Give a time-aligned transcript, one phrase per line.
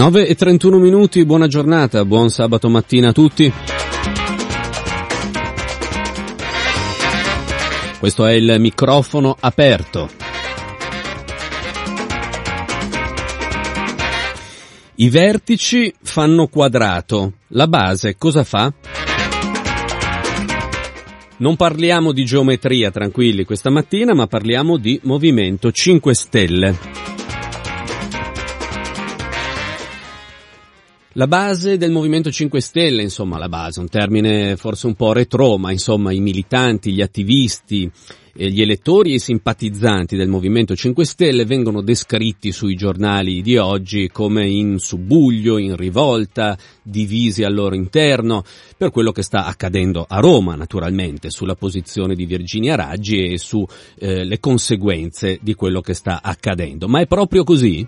[0.00, 3.52] 9 e 31 minuti, buona giornata, buon sabato mattina a tutti.
[7.98, 10.08] Questo è il microfono aperto.
[14.94, 17.34] I vertici fanno quadrato.
[17.48, 18.72] La base cosa fa?
[21.36, 27.09] Non parliamo di geometria, tranquilli, questa mattina, ma parliamo di Movimento 5 Stelle.
[31.14, 35.58] La base del Movimento 5 Stelle, insomma la base, un termine forse un po' retro,
[35.58, 37.90] ma insomma i militanti, gli attivisti,
[38.32, 44.08] gli elettori e i simpatizzanti del Movimento 5 Stelle vengono descritti sui giornali di oggi
[44.12, 48.44] come in subbuglio, in rivolta, divisi al loro interno,
[48.76, 53.66] per quello che sta accadendo a Roma, naturalmente, sulla posizione di Virginia Raggi e sulle
[53.98, 56.86] eh, conseguenze di quello che sta accadendo.
[56.86, 57.84] Ma è proprio così?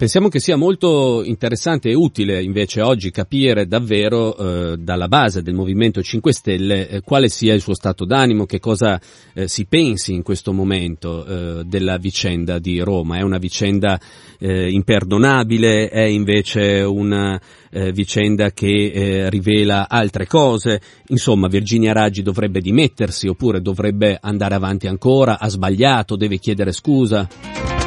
[0.00, 5.52] Pensiamo che sia molto interessante e utile invece oggi capire davvero eh, dalla base del
[5.52, 8.98] Movimento 5 Stelle eh, quale sia il suo stato d'animo, che cosa
[9.34, 13.18] eh, si pensi in questo momento eh, della vicenda di Roma.
[13.18, 14.00] È una vicenda
[14.38, 17.38] eh, imperdonabile, è invece una
[17.70, 20.80] eh, vicenda che rivela altre cose.
[21.08, 27.79] Insomma, Virginia Raggi dovrebbe dimettersi oppure dovrebbe andare avanti ancora, ha sbagliato, deve chiedere scusa.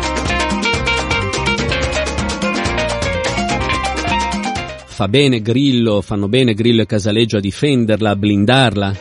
[4.93, 8.97] Fa bene Grillo, fanno bene Grillo e Casaleggio a difenderla, a blindarla?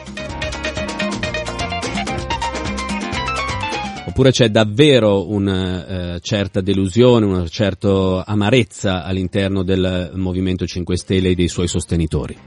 [4.06, 11.28] Oppure c'è davvero una eh, certa delusione, una certa amarezza all'interno del Movimento 5 Stelle
[11.28, 12.38] e dei suoi sostenitori?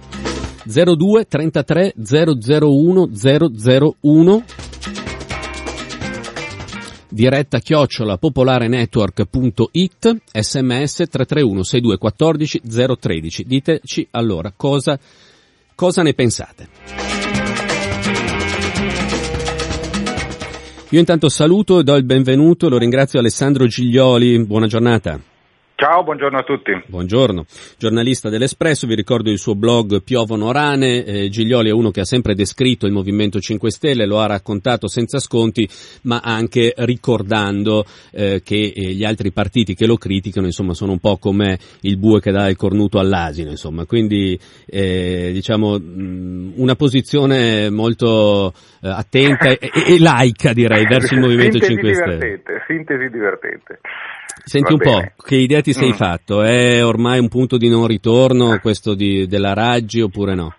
[0.63, 4.44] 02 33 001 001
[7.15, 12.61] diretta chiocciola popolarenetwork.it, sms 331 6214
[12.99, 13.45] 013.
[13.45, 14.99] Diteci allora cosa,
[15.73, 16.67] cosa ne pensate.
[20.89, 25.34] Io intanto saluto e do il benvenuto, lo ringrazio Alessandro Giglioli, buona giornata.
[25.77, 26.71] Ciao, buongiorno a tutti.
[26.85, 27.45] Buongiorno,
[27.77, 32.05] giornalista dell'Espresso, vi ricordo il suo blog Piovono Rane, eh, Giglioli è uno che ha
[32.05, 35.67] sempre descritto il Movimento 5 Stelle, lo ha raccontato senza sconti,
[36.03, 40.99] ma anche ricordando eh, che eh, gli altri partiti che lo criticano, insomma, sono un
[40.99, 46.75] po' come il bue che dà il cornuto all'asino, insomma, quindi eh, diciamo mh, una
[46.75, 52.13] posizione molto eh, attenta e, e, laica direi verso il Movimento sintesi 5 Stelle.
[52.13, 53.79] Divertente, sintesi divertente.
[54.44, 55.94] Senti un po', che idea ti sei mm.
[55.94, 56.44] fatto?
[56.44, 60.53] È ormai un punto di non ritorno questo di, della Raggi oppure no?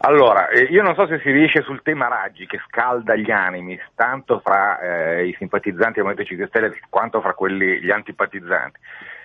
[0.00, 3.78] Allora, eh, io non so se si riesce sul tema Raggi che scalda gli animi,
[3.96, 8.78] tanto fra eh, i simpatizzanti del Movimento 5 Stelle quanto fra quelli, gli antipatizzanti.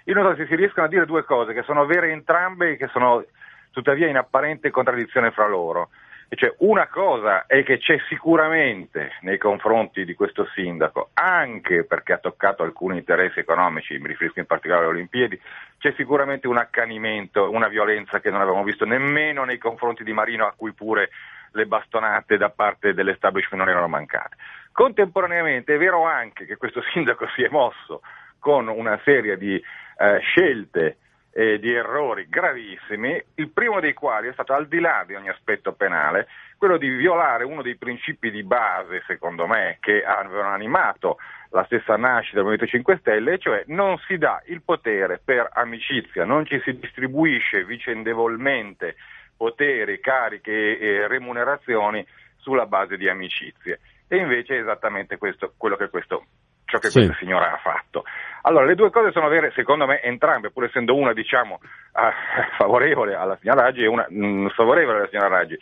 [0.06, 2.78] Io non so se si riescono a dire due cose che sono vere entrambe e
[2.78, 3.24] che sono
[3.72, 5.90] tuttavia in apparente contraddizione fra loro.
[6.30, 12.18] Cioè, una cosa è che c'è sicuramente nei confronti di questo sindaco, anche perché ha
[12.18, 15.40] toccato alcuni interessi economici, mi riferisco in particolare alle Olimpiadi,
[15.78, 20.48] c'è sicuramente un accanimento, una violenza che non avevamo visto nemmeno nei confronti di Marino,
[20.48, 21.10] a cui pure
[21.52, 24.36] le bastonate da parte dell'establishment non erano mancate.
[24.72, 28.02] Contemporaneamente è vero anche che questo sindaco si è mosso
[28.40, 30.98] con una serie di eh, scelte
[31.34, 35.30] eh, di errori gravissimi, il primo dei quali è stato al di là di ogni
[35.30, 36.28] aspetto penale,
[36.58, 41.18] quello di violare uno dei principi di base, secondo me, che avevano animato
[41.50, 46.24] la stessa nascita del Movimento 5 Stelle, cioè non si dà il potere per amicizia,
[46.24, 48.96] non ci si distribuisce vicendevolmente
[49.36, 52.06] poteri, cariche e remunerazioni
[52.38, 53.80] sulla base di amicizie.
[54.08, 56.26] E invece è esattamente questo, quello che questo
[56.66, 57.00] ciò che sì.
[57.00, 58.04] questa signora ha fatto.
[58.46, 62.00] Allora, le due cose sono vere, secondo me, entrambe, pur essendo una, diciamo, uh,
[62.58, 65.58] favorevole alla signora Raggi e una mh, mm, sfavorevole alla signora Raggi.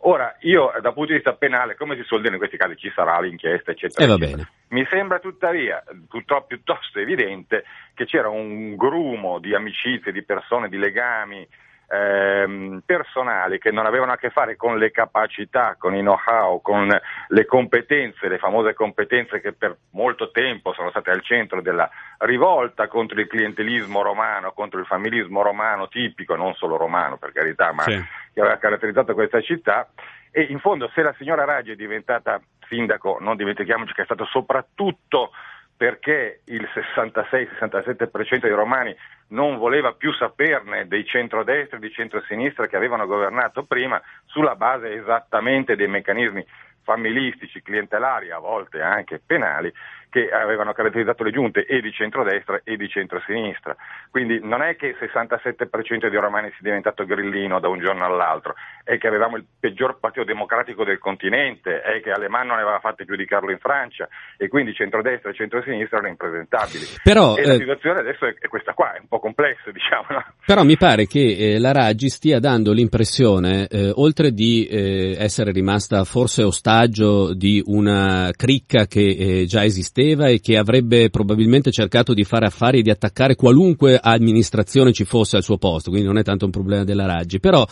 [0.00, 2.92] Ora, io dal punto di vista penale, come si suol dire in questi casi, ci
[2.94, 4.12] sarà l'inchiesta, eccetera.
[4.12, 4.48] Eh, eccetera.
[4.68, 7.64] Mi sembra tuttavia purtroppo, piuttosto evidente
[7.94, 11.48] che c'era un grumo di amicizie, di persone, di legami,
[11.88, 16.88] ehm, personali che non avevano a che fare con le capacità, con i know-how, con
[17.28, 21.88] le competenze, le famose competenze che per molto tempo sono state al centro della
[22.18, 27.72] rivolta contro il clientelismo romano, contro il familismo romano tipico, non solo romano per carità,
[27.72, 28.02] ma sì.
[28.32, 29.88] che aveva caratterizzato questa città.
[30.30, 34.26] E in fondo se la signora Raggi è diventata sindaco, non dimentichiamoci che è stato
[34.26, 35.30] soprattutto
[35.76, 38.96] perché il 66-67% dei romani
[39.28, 44.94] non voleva più saperne dei centrodestra e di centrosinistra che avevano governato prima sulla base
[44.94, 46.44] esattamente dei meccanismi
[46.82, 49.72] familistici, clientelari, a volte anche penali,
[50.16, 53.76] che avevano caratterizzato le giunte e di centrodestra e di centrosinistra.
[54.10, 58.54] Quindi non è che il 67% dei romani sia diventato grillino da un giorno all'altro,
[58.82, 63.04] è che avevamo il peggior partito democratico del continente, è che Alemanno ne aveva fatte
[63.04, 64.08] più di Carlo in Francia
[64.38, 66.86] e quindi centrodestra e centrosinistra erano impresentabili.
[67.02, 70.06] Però, e la eh, situazione adesso è, è, questa qua, è un po' complessa diciamo.
[70.08, 70.24] No?
[70.46, 75.52] Però mi pare che eh, la Raggi stia dando l'impressione, eh, oltre di eh, essere
[75.52, 81.70] rimasta forse ostaggio di una cricca che eh, già esisteva, esisteva e che avrebbe probabilmente
[81.70, 86.06] cercato di fare affari e di attaccare qualunque amministrazione ci fosse al suo posto, quindi
[86.06, 87.66] non è tanto un problema della Raggi, però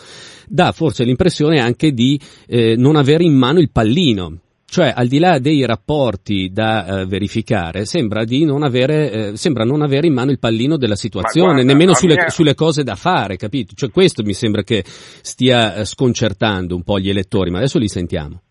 [0.47, 5.19] dà forse l'impressione anche di eh, non avere in mano il pallino, cioè al di
[5.19, 10.31] là dei rapporti da uh, verificare sembra, non avere, eh, sembra non avere in mano
[10.31, 12.29] il pallino della situazione, guarda, nemmeno sulle, mia...
[12.29, 13.73] sulle, cose da fare, capito?
[13.75, 17.87] Cioè questo mi sembra che stia uh, sconcertando un po' gli elettori, ma adesso li
[17.87, 18.41] sentiamo.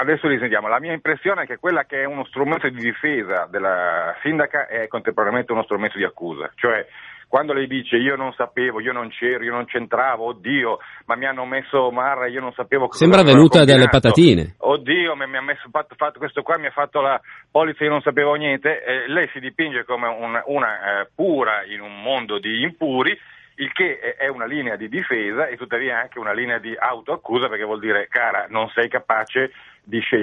[0.00, 0.68] Adesso li sentiamo.
[0.68, 4.86] La mia impressione è che quella che è uno strumento di difesa della sindaca è
[4.86, 6.52] contemporaneamente uno strumento di accusa.
[6.54, 6.86] Cioè,
[7.26, 11.26] quando lei dice io non sapevo, io non c'ero, io non c'entravo, oddio, ma mi
[11.26, 14.54] hanno messo Marra, io non sapevo cosa Sembra venuta dalle patatine.
[14.58, 17.20] Oddio, mi, mi ha messo, fatto, fatto, questo qua, mi ha fatto la
[17.50, 18.80] polizia, io non sapevo niente.
[18.84, 23.18] Eh, lei si dipinge come un, una eh, pura in un mondo di impuri
[23.58, 27.64] il che è una linea di difesa e tuttavia anche una linea di autoaccusa perché
[27.64, 29.50] vuol dire cara non sei capace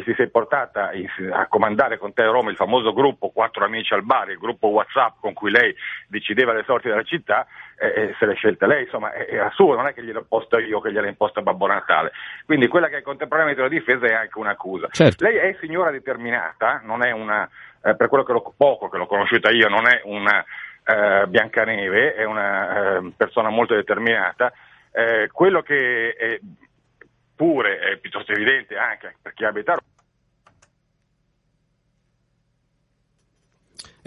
[0.03, 0.91] si sei portata
[1.31, 4.67] a comandare con te a Roma il famoso gruppo Quattro Amici al Bar, il gruppo
[4.67, 5.75] Whatsapp con cui lei
[6.07, 7.47] decideva le sorti della città,
[7.77, 10.91] eh, se l'è scelta lei, insomma era sua, non è che gliel'ho imposta io che
[10.91, 12.11] gliel'ha imposta Babbo Natale.
[12.45, 14.89] Quindi quella che è contemporaneamente una difesa è anche un'accusa.
[14.91, 15.23] Certo.
[15.23, 17.49] Lei è signora determinata, non è una,
[17.83, 20.45] eh, per quello che l'ho, poco che l'ho conosciuta io, non è una
[20.85, 24.53] eh, Biancaneve, è una eh, persona molto determinata.
[24.91, 26.39] Eh, quello che è
[27.35, 29.83] pure è piuttosto evidente anche per chi abita a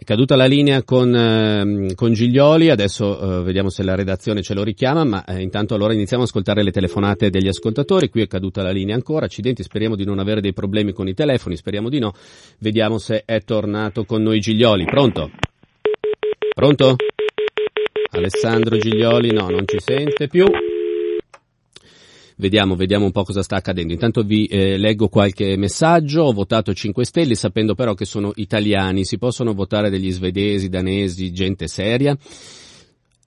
[0.00, 4.54] È caduta la linea con, eh, con Giglioli, adesso eh, vediamo se la redazione ce
[4.54, 8.28] lo richiama, ma eh, intanto allora iniziamo ad ascoltare le telefonate degli ascoltatori, qui è
[8.28, 11.88] caduta la linea ancora, accidenti, speriamo di non avere dei problemi con i telefoni, speriamo
[11.88, 12.12] di no,
[12.60, 15.32] vediamo se è tornato con noi Giglioli, pronto?
[16.54, 16.94] Pronto?
[18.12, 20.46] Alessandro Giglioli, no, non ci sente più.
[22.40, 23.93] Vediamo, vediamo un po' cosa sta accadendo.
[23.93, 26.23] Intanto vi eh, leggo qualche messaggio.
[26.23, 29.05] Ho votato 5 Stelle sapendo però che sono italiani.
[29.05, 32.17] Si possono votare degli svedesi, danesi, gente seria?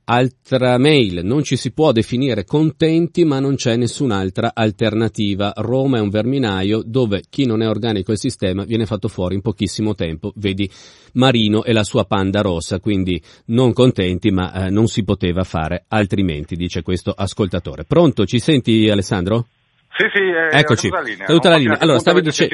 [0.03, 5.53] Altra mail, non ci si può definire contenti ma non c'è nessun'altra alternativa.
[5.55, 9.41] Roma è un verminaio dove chi non è organico al sistema viene fatto fuori in
[9.41, 10.34] pochissimo tempo.
[10.36, 10.70] Vedi
[11.13, 15.86] Marino e la sua panda rossa, quindi non contenti ma eh, non si poteva fare
[15.88, 17.86] altrimenti, dice questo ascoltatore.
[17.86, 19.48] Pronto, ci senti Alessandro?
[19.93, 21.25] Sì, sì, è Eccoci, la linea.
[21.25, 21.77] Caduta la linea.
[21.77, 22.48] Allora, stavi, dice...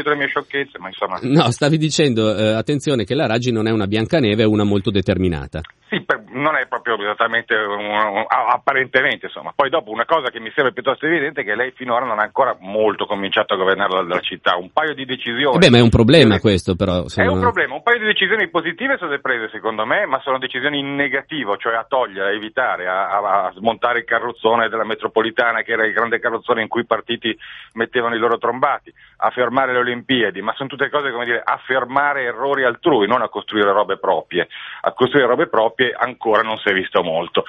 [1.22, 4.90] no, stavi dicendo, eh, attenzione, che la Raggi non è una Biancaneve, è una molto
[4.90, 5.62] determinata.
[5.88, 9.52] Sì, per, non è proprio esattamente un, un, apparentemente, insomma.
[9.56, 12.24] Poi dopo una cosa che mi sembra piuttosto evidente è che lei finora non ha
[12.24, 14.56] ancora molto cominciato a governare la, la città.
[14.56, 15.56] Un paio di decisioni.
[15.56, 17.06] Eh beh, ma è un problema questo, però.
[17.06, 17.36] È non...
[17.36, 17.74] un problema.
[17.76, 21.58] Un paio di decisioni positive sono state prese, secondo me, ma sono decisioni in negativo,
[21.58, 25.86] cioè a togliere, a evitare, a, a, a smontare il carrozzone della metropolitana, che era
[25.86, 27.36] il grande carrozzone in cui i partiti
[27.74, 31.60] mettevano i loro trombati, a fermare le Olimpiadi, ma sono tutte cose come dire a
[31.66, 34.48] fermare errori altrui, non a costruire robe proprie.
[34.82, 37.46] A costruire robe proprie ancora non si è visto molto.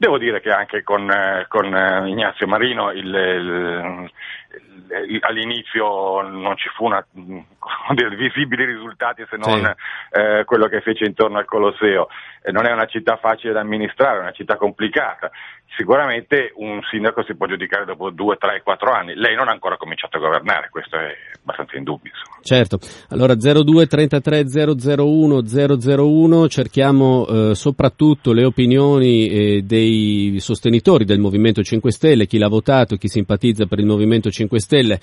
[0.00, 4.10] Devo dire che anche con, eh, con eh, Ignazio Marino il, il,
[5.08, 7.04] il, all'inizio non ci fu una,
[7.94, 10.20] dire, visibili risultati se non sì.
[10.20, 12.08] eh, quello che fece intorno al Colosseo.
[12.42, 15.30] Eh, non è una città facile da amministrare, è una città complicata.
[15.76, 19.14] Sicuramente un sindaco si può giudicare dopo due, tre, quattro anni.
[19.14, 22.10] Lei non ha ancora cominciato a governare, questo è abbastanza indubbio.
[22.10, 22.38] Insomma.
[22.42, 22.78] Certo,
[23.10, 31.62] allora 02 33 001 001 cerchiamo eh, soprattutto le opinioni eh, dei sostenitori del Movimento
[31.62, 35.00] 5 Stelle, chi l'ha votato, chi simpatizza per il Movimento 5 Stelle.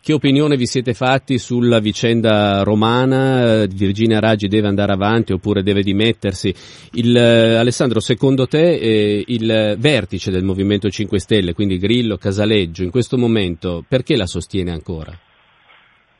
[0.00, 3.66] Che opinione vi siete fatti sulla vicenda romana?
[3.66, 6.54] Virginia Raggi deve andare avanti oppure deve dimettersi?
[6.92, 12.84] Il, eh, Alessandro, secondo te eh, il vertice del Movimento 5 Stelle, quindi Grillo, Casaleggio,
[12.84, 15.18] in questo momento perché la sostiene ancora?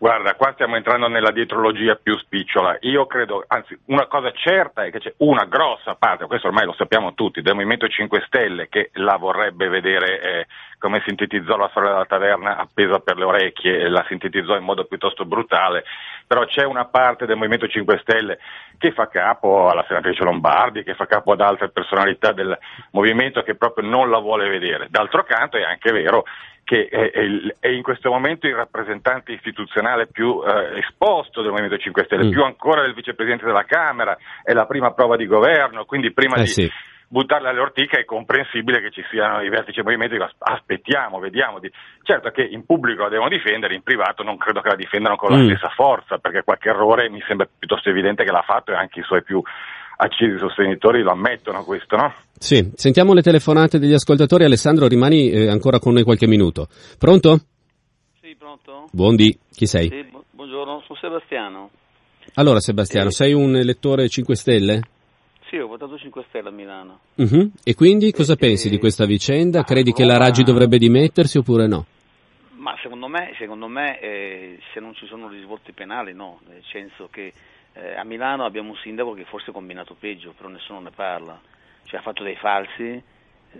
[0.00, 2.76] Guarda, qua stiamo entrando nella dietrologia più spicciola.
[2.82, 6.72] Io credo, anzi, una cosa certa è che c'è una grossa parte, questo ormai lo
[6.74, 10.46] sappiamo tutti, del Movimento 5 Stelle che la vorrebbe vedere, eh,
[10.78, 15.24] come sintetizzò la storia della taverna, appesa per le orecchie, la sintetizzò in modo piuttosto
[15.24, 15.82] brutale,
[16.28, 18.38] però c'è una parte del Movimento 5 Stelle
[18.78, 22.56] che fa capo alla senatrice Lombardi, che fa capo ad altre personalità del
[22.92, 24.86] movimento che proprio non la vuole vedere.
[24.88, 26.24] D'altro canto è anche vero
[26.68, 27.10] che è,
[27.60, 32.30] è, in questo momento il rappresentante istituzionale più eh, esposto del Movimento 5 Stelle, mm.
[32.30, 36.42] più ancora del vicepresidente della Camera, è la prima prova di governo, quindi prima eh,
[36.42, 36.70] di sì.
[37.08, 41.58] Buttarla alle ortiche è comprensibile che ci siano i vertici del movimento che aspettiamo, vediamo.
[41.58, 41.70] Di...
[42.02, 45.30] Certo che in pubblico la devono difendere, in privato non credo che la difendano con
[45.30, 45.46] la mm.
[45.46, 49.04] stessa forza, perché qualche errore mi sembra piuttosto evidente che l'ha fatto e anche i
[49.04, 49.42] suoi più
[50.00, 52.14] accesi sostenitori lo ammettono questo, no?
[52.38, 54.44] Sì, sentiamo le telefonate degli ascoltatori.
[54.44, 56.68] Alessandro, rimani eh, ancora con noi qualche minuto.
[56.98, 57.40] Pronto?
[58.20, 58.86] Sì, pronto.
[58.92, 59.88] Buondì, chi sei?
[59.88, 61.70] Sì, bu- buongiorno, sono Sebastiano.
[62.34, 63.12] Allora Sebastiano, eh.
[63.12, 64.82] sei un elettore 5 Stelle?
[65.48, 67.00] Sì, ho votato 5 Stelle a Milano.
[67.14, 67.50] Uh-huh.
[67.64, 69.62] E quindi cosa pensi di questa vicenda?
[69.62, 69.96] Credi Roma...
[69.96, 71.86] che la Raggi dovrebbe dimettersi oppure no?
[72.56, 77.08] Ma secondo me, secondo me eh, se non ci sono risvolti penali no, nel senso
[77.10, 77.32] che
[77.72, 81.40] eh, a Milano abbiamo un sindaco che forse ha combinato peggio, però nessuno ne parla.
[81.84, 83.02] Cioè ha fatto dei falsi,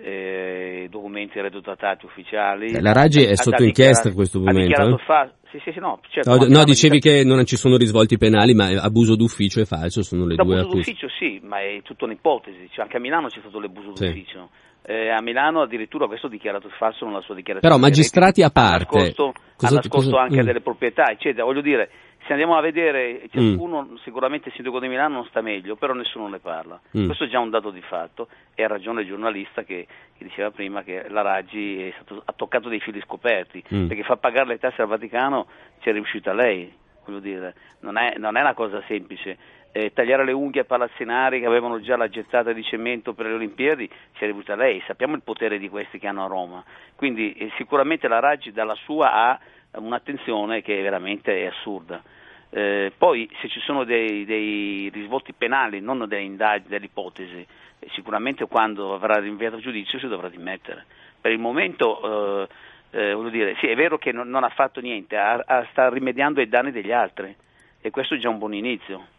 [0.00, 2.72] eh, documenti reddutati ufficiali.
[2.72, 4.98] Eh, la Raggi è sotto inchiesta in questo momento?
[4.98, 8.52] Fa- sì, sì, sì, no, certo, no, no dicevi che non ci sono risvolti penali,
[8.52, 10.60] ma abuso d'ufficio e falso sono le due accusi.
[10.60, 14.50] Abuso d'ufficio sì, ma è tutta un'ipotesi, cioè, anche a Milano c'è stato l'abuso d'ufficio.
[14.82, 17.74] Eh, a Milano addirittura questo ha dichiarato falso nella sua dichiarazione.
[17.74, 18.96] Però magistrati a parte.
[18.96, 20.46] Ha nascosto, cosa, ha nascosto cosa, anche mm.
[20.46, 21.44] delle proprietà, eccetera.
[21.44, 21.90] Voglio dire,
[22.28, 23.94] se andiamo a vedere, ciascuno, mm.
[24.04, 26.78] sicuramente il sindaco di Milano non sta meglio, però nessuno ne parla.
[26.94, 27.06] Mm.
[27.06, 30.50] Questo è già un dato di fatto e ha ragione il giornalista che, che diceva
[30.50, 33.86] prima che la Raggi stato, ha toccato dei fili scoperti, mm.
[33.86, 35.46] perché fa pagare le tasse al Vaticano
[35.80, 36.70] ci è riuscita lei,
[37.06, 39.56] voglio dire, non è, non è una cosa semplice.
[39.72, 43.34] Eh, tagliare le unghie ai palazzinari che avevano già la gettata di cemento per le
[43.34, 46.62] Olimpiadi ci è riuscita lei, sappiamo il potere di questi che hanno a Roma,
[46.94, 49.40] quindi eh, sicuramente la Raggi dalla sua ha
[49.76, 52.02] un'attenzione che veramente è assurda.
[52.50, 57.46] Eh, poi se ci sono dei, dei risvolti penali, non delle indagini, delle ipotesi,
[57.78, 60.86] eh, sicuramente quando avrà rinviato a giudizio si dovrà dimettere.
[61.20, 62.46] Per il momento,
[62.90, 65.88] eh, eh, dire, sì, è vero che non, non ha fatto niente, ha, ha, sta
[65.88, 67.34] rimediando ai danni degli altri
[67.80, 69.16] e questo è già un buon inizio.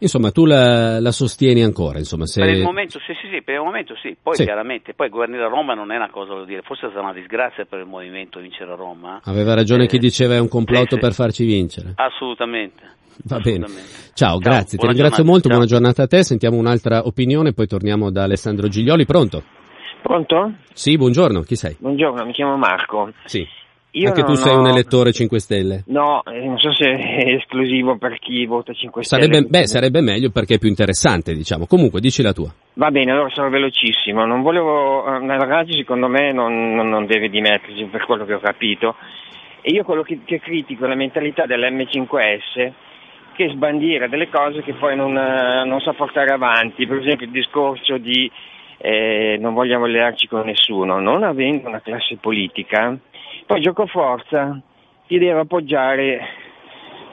[0.00, 1.98] Insomma, tu la, la sostieni ancora?
[1.98, 2.40] Insomma, se...
[2.40, 4.16] Per il momento sì, sì, sì, per il momento sì.
[4.20, 4.44] Poi sì.
[4.44, 7.80] chiaramente, poi governare a Roma non è una cosa, dire, forse sarà una disgrazia per
[7.80, 9.20] il movimento vincere a Roma.
[9.24, 11.92] Aveva ragione eh, chi diceva è un complotto sì, per farci vincere.
[11.96, 12.96] Assolutamente.
[13.24, 13.66] Va bene.
[13.66, 15.22] Ciao, Ciao grazie, ti ringrazio giornata.
[15.24, 15.56] molto, Ciao.
[15.56, 19.04] buona giornata a te, sentiamo un'altra opinione, poi torniamo da Alessandro Giglioli.
[19.04, 19.42] Pronto?
[20.02, 20.52] Pronto?
[20.72, 21.76] Sì, buongiorno, chi sei?
[21.78, 23.12] Buongiorno, mi chiamo Marco.
[23.24, 23.46] Sì.
[23.98, 24.60] Io Anche tu sei ho...
[24.60, 25.82] un elettore 5 Stelle?
[25.86, 29.24] No, eh, non so se è esclusivo per chi vota 5 Stelle.
[29.24, 31.66] Sarebbe, beh, sarebbe meglio perché è più interessante, diciamo.
[31.66, 32.52] Comunque, dici la tua.
[32.74, 34.24] Va bene, allora sarò velocissimo.
[34.24, 35.04] Non volevo...
[35.04, 38.94] Eh, Raggi secondo me non, non, non, deve dimettersi per quello che ho capito.
[39.62, 42.72] E io quello che, che critico è la mentalità dell'M5S
[43.34, 46.86] che sbandiera delle cose che poi non, eh, non sa portare avanti.
[46.86, 48.30] Per esempio il discorso di
[48.78, 51.00] eh, non vogliamo allearci con nessuno.
[51.00, 52.96] Non avendo una classe polica
[53.48, 54.60] poi gioco forza
[55.06, 56.20] si deve appoggiare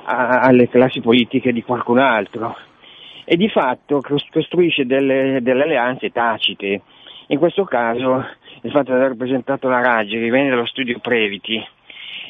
[0.03, 2.57] a, alle classi politiche di qualcun altro
[3.23, 6.81] e di fatto costruisce delle, delle alleanze tacite.
[7.27, 8.21] In questo caso
[8.63, 11.65] il fatto di aver presentato la Raggi, che viene dallo studio Previti,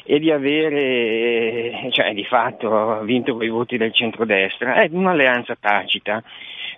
[0.04, 6.22] e di avere, cioè di fatto, vinto con i voti del centrodestra, è un'alleanza tacita.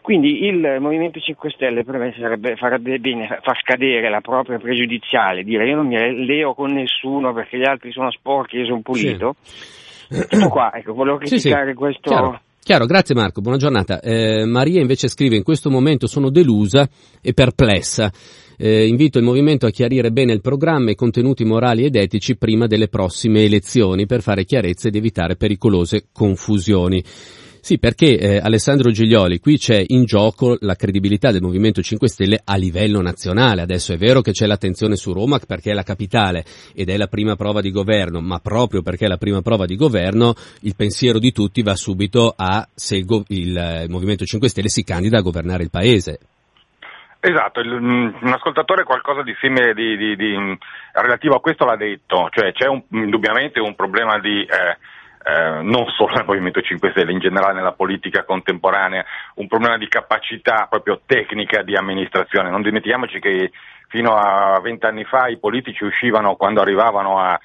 [0.00, 5.44] Quindi il Movimento 5 Stelle per me sarebbe, farebbe bene far scadere la propria pregiudiziale,
[5.44, 8.80] dire io non mi alleo con nessuno perché gli altri sono sporchi e io sono
[8.80, 9.36] pulito.
[9.42, 10.26] Sì.
[10.28, 11.76] Tutto qua, ecco, volevo criticare sì, sì.
[11.76, 13.98] questo, Chiaro, grazie Marco, buona giornata.
[13.98, 16.86] Eh, Maria invece scrive in questo momento sono delusa
[17.22, 18.12] e perplessa.
[18.58, 22.36] Eh, invito il movimento a chiarire bene il programma e i contenuti morali ed etici
[22.36, 27.02] prima delle prossime elezioni per fare chiarezza ed evitare pericolose confusioni.
[27.68, 32.40] Sì, perché eh, Alessandro Giglioli, qui c'è in gioco la credibilità del Movimento 5 Stelle
[32.42, 33.60] a livello nazionale.
[33.60, 36.44] Adesso è vero che c'è l'attenzione su Roma perché è la capitale
[36.74, 39.76] ed è la prima prova di governo, ma proprio perché è la prima prova di
[39.76, 40.32] governo
[40.62, 44.82] il pensiero di tutti va subito a se il, il, il Movimento 5 Stelle si
[44.82, 46.20] candida a governare il Paese.
[47.20, 50.52] Esatto, mm, un ascoltatore qualcosa di simile di, di, di, mm,
[50.92, 54.78] relativo a questo l'ha detto, cioè c'è un, indubbiamente un problema di eh,
[55.28, 59.04] eh, non solo nel Movimento 5 Stelle, in generale nella politica contemporanea,
[59.34, 62.48] un problema di capacità proprio tecnica di amministrazione.
[62.48, 63.50] Non dimentichiamoci che
[63.88, 67.38] fino a vent'anni fa i politici uscivano quando arrivavano a,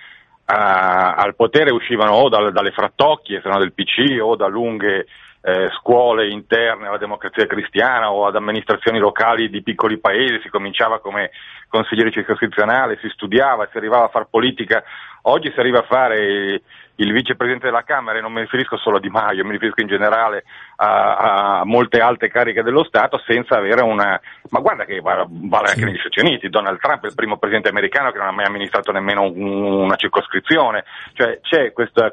[0.46, 5.06] a, al potere uscivano o dal, dalle frattocchie, se no del PC, o da lunghe
[5.46, 11.02] eh, scuole interne alla democrazia cristiana o ad amministrazioni locali di piccoli paesi, si cominciava
[11.02, 11.32] come
[11.68, 14.84] consigliere circoscrizionale, si studiava, si arrivava a fare politica,
[15.24, 16.62] oggi si arriva a fare
[16.96, 19.88] il vicepresidente della Camera, e non mi riferisco solo a Di Maio, mi riferisco in
[19.88, 20.44] generale
[20.75, 24.20] a, a molte alte cariche dello Stato senza avere una...
[24.50, 28.12] ma guarda che vale anche negli Stati Uniti, Donald Trump è il primo presidente americano
[28.12, 32.03] che non ha mai amministrato nemmeno una circoscrizione, cioè c'è questo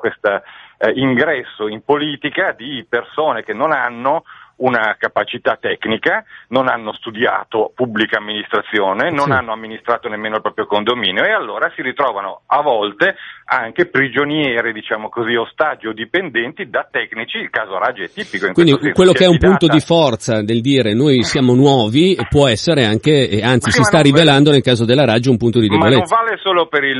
[0.79, 4.25] eh, ingresso in politica di persone che non hanno
[4.61, 9.33] una capacità tecnica, non hanno studiato pubblica amministrazione, non sì.
[9.33, 15.09] hanno amministrato nemmeno il proprio condominio e allora si ritrovano a volte anche prigionieri, diciamo
[15.09, 18.47] così, ostaggi o dipendenti da tecnici, il caso Raggi è tipico.
[18.47, 22.47] In Quindi quello che è un punto di forza del dire noi siamo nuovi può
[22.47, 26.15] essere anche, anzi sì, si sta rivelando nel caso della Raggi un punto di debolezza.
[26.15, 26.99] Ma non vale solo per il,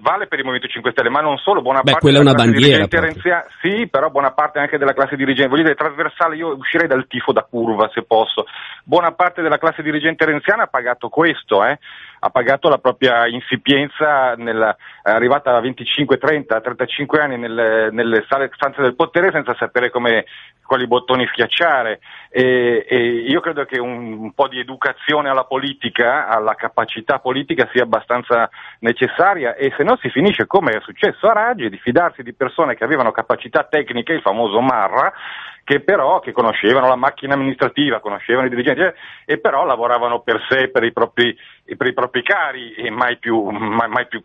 [0.00, 2.86] vale per il Movimento 5 Stelle, ma non solo, buona Beh, parte è una bandiera.
[2.90, 7.06] Renzia, sì, però buona parte anche della classe dirigente, voglio dire trasversale, io uscirei dal
[7.06, 8.46] tifo da curva se posso.
[8.82, 11.78] Buona parte della classe dirigente renziana ha pagato questo, eh?
[12.20, 18.82] ha pagato la propria insipienza nella, arrivata a 25, 30, 35 anni nelle, nelle stanze
[18.82, 20.24] del potere senza sapere come,
[20.68, 26.28] quali bottoni schiacciare e, e io credo che un, un, po' di educazione alla politica,
[26.28, 31.32] alla capacità politica sia abbastanza necessaria e se no si finisce come è successo a
[31.32, 35.10] Raggi di fidarsi di persone che avevano capacità tecniche, il famoso Marra,
[35.68, 38.80] che però che conoscevano la macchina amministrativa, conoscevano i dirigenti
[39.26, 41.36] e però lavoravano per sé, per i propri,
[41.76, 44.22] per i propri cari e mai, più, mai, mai più,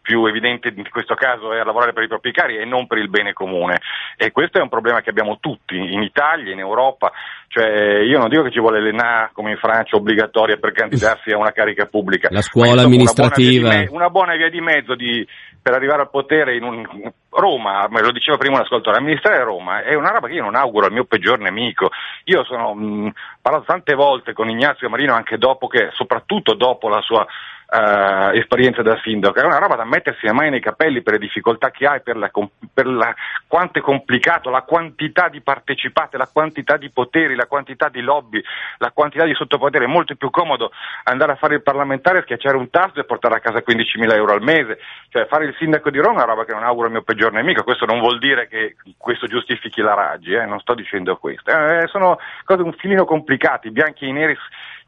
[0.00, 3.08] più, evidente in questo caso è lavorare per i propri cari e non per il
[3.08, 3.80] bene comune.
[4.16, 7.10] E questo è un problema che abbiamo tutti in Italia, in Europa,
[7.48, 11.38] cioè io non dico che ci vuole l'ENA come in Francia obbligatoria per candidarsi a
[11.38, 15.26] una carica pubblica, la scuola amministrativa, una buona, una buona via di mezzo di
[15.60, 17.12] per arrivare al potere in un...
[17.30, 20.56] Roma, me lo diceva prima un ascoltatore, amministrare Roma è una roba che io non
[20.56, 21.90] auguro al mio peggior nemico.
[22.24, 27.00] Io sono mh, parlato tante volte con Ignazio Marino anche dopo che, soprattutto dopo la
[27.02, 27.26] sua
[27.68, 31.18] uh, esperienza da sindaco, è una roba da mettersi le mani nei capelli per le
[31.18, 32.30] difficoltà che hai, per, la,
[32.72, 33.14] per la,
[33.46, 38.42] quanto è complicato, la quantità di partecipate, la quantità di poteri, la quantità di lobby,
[38.78, 40.70] la quantità di sottopoteri, è molto più comodo
[41.04, 44.42] andare a fare il parlamentare, schiacciare un tasto e portare a casa 15.000 euro al
[44.42, 44.78] mese,
[45.10, 47.32] cioè fare il sindaco di Roma è una roba che non auguro al mio peggior
[47.32, 50.46] nemico, questo non vuol dire che questo giustifichi la Raggi, eh?
[50.46, 54.36] non sto dicendo questo, eh, sono cose un filino complicate, bianchi e neri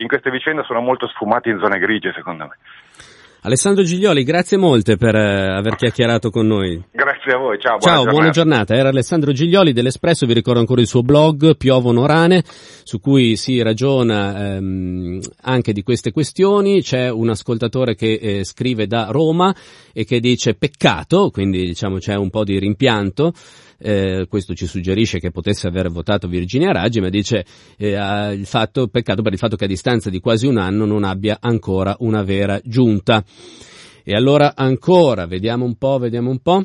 [0.01, 2.57] in queste vicende sono molto sfumati in zone grigie secondo me.
[3.43, 6.83] Alessandro Giglioli, grazie molte per eh, aver chiacchierato con noi.
[6.93, 7.79] Grazie a voi, ciao.
[7.79, 8.11] Buona ciao, giornata.
[8.11, 8.75] buona giornata.
[8.75, 13.63] Era Alessandro Giglioli dell'Espresso, vi ricordo ancora il suo blog Piovono Rane, su cui si
[13.63, 16.83] ragiona ehm, anche di queste questioni.
[16.83, 19.55] C'è un ascoltatore che eh, scrive da Roma
[19.95, 23.33] e che dice peccato, quindi diciamo c'è un po' di rimpianto
[23.81, 27.45] eh, questo ci suggerisce che potesse aver votato Virginia Raggi, ma dice
[27.79, 31.05] eh, il fatto, peccato per il fatto che a distanza di quasi un anno non
[31.05, 33.25] abbia ancora una vera giunta.
[34.03, 36.65] E allora ancora, vediamo un po', vediamo un po'.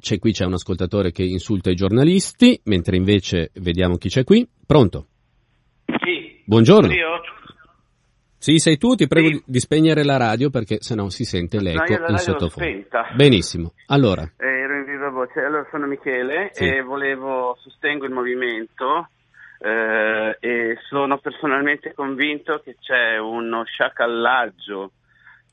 [0.00, 4.48] C'è qui c'è un ascoltatore che insulta i giornalisti, mentre invece vediamo chi c'è qui.
[4.66, 5.06] Pronto?
[5.86, 6.42] Sì.
[6.44, 6.92] Buongiorno.
[6.92, 7.20] Io?
[8.42, 9.42] Sì, sei tu, ti prego sì.
[9.46, 12.86] di spegnere la radio perché sennò si sente l'eco no, in sottofondo.
[13.14, 13.72] Benissimo.
[13.86, 14.22] Allora.
[14.36, 14.61] Eh,
[15.12, 15.40] voce.
[15.40, 16.64] Allora sono Michele sì.
[16.64, 19.08] e volevo sostengo il movimento
[19.58, 24.90] eh, e sono personalmente convinto che c'è uno sciacallaggio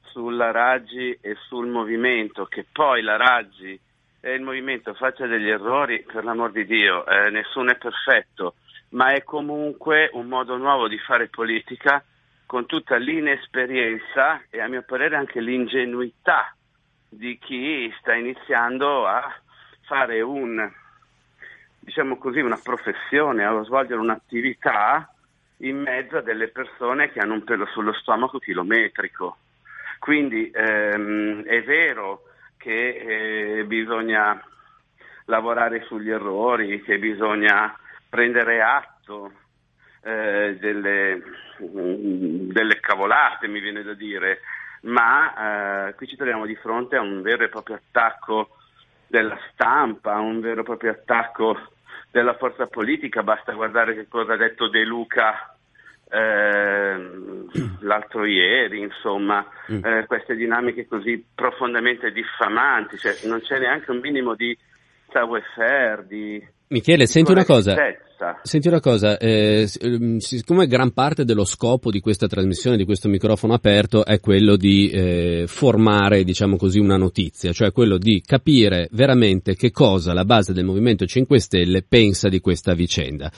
[0.01, 3.79] sulla Raggi e sul movimento, che poi la Raggi
[4.19, 8.55] e il movimento faccia degli errori, per l'amor di Dio, eh, nessuno è perfetto,
[8.89, 12.03] ma è comunque un modo nuovo di fare politica
[12.45, 16.53] con tutta l'inesperienza e a mio parere anche l'ingenuità
[17.07, 19.31] di chi sta iniziando a
[19.89, 20.71] fare un
[21.80, 25.12] diciamo così, una professione, a svolgere un'attività
[25.58, 29.38] in mezzo a delle persone che hanno un pelo sullo stomaco chilometrico.
[29.97, 32.25] Quindi ehm, è vero
[32.58, 34.39] che eh, bisogna
[35.25, 37.75] lavorare sugli errori, che bisogna
[38.08, 39.32] prendere atto
[40.02, 41.21] eh, delle,
[41.58, 44.41] delle, cavolate, mi viene da dire,
[44.84, 48.58] ma eh, qui ci troviamo di fronte a un vero e proprio attacco
[49.09, 51.57] della stampa, un vero e proprio attacco
[52.11, 55.55] della forza politica, basta guardare che cosa ha detto De Luca
[56.11, 56.97] eh,
[57.81, 59.85] l'altro ieri, insomma, mm.
[59.85, 64.57] eh, queste dinamiche così profondamente diffamanti, cioè, non c'è neanche un minimo di
[65.11, 66.45] savoir-faire, di...
[66.67, 67.75] Michele, senti una cosa.
[68.41, 73.07] Senti una cosa, eh, ehm, siccome gran parte dello scopo di questa trasmissione, di questo
[73.07, 78.89] microfono aperto, è quello di eh, formare, diciamo così, una notizia, cioè quello di capire
[78.91, 83.31] veramente che cosa la base del Movimento 5 Stelle pensa di questa vicenda.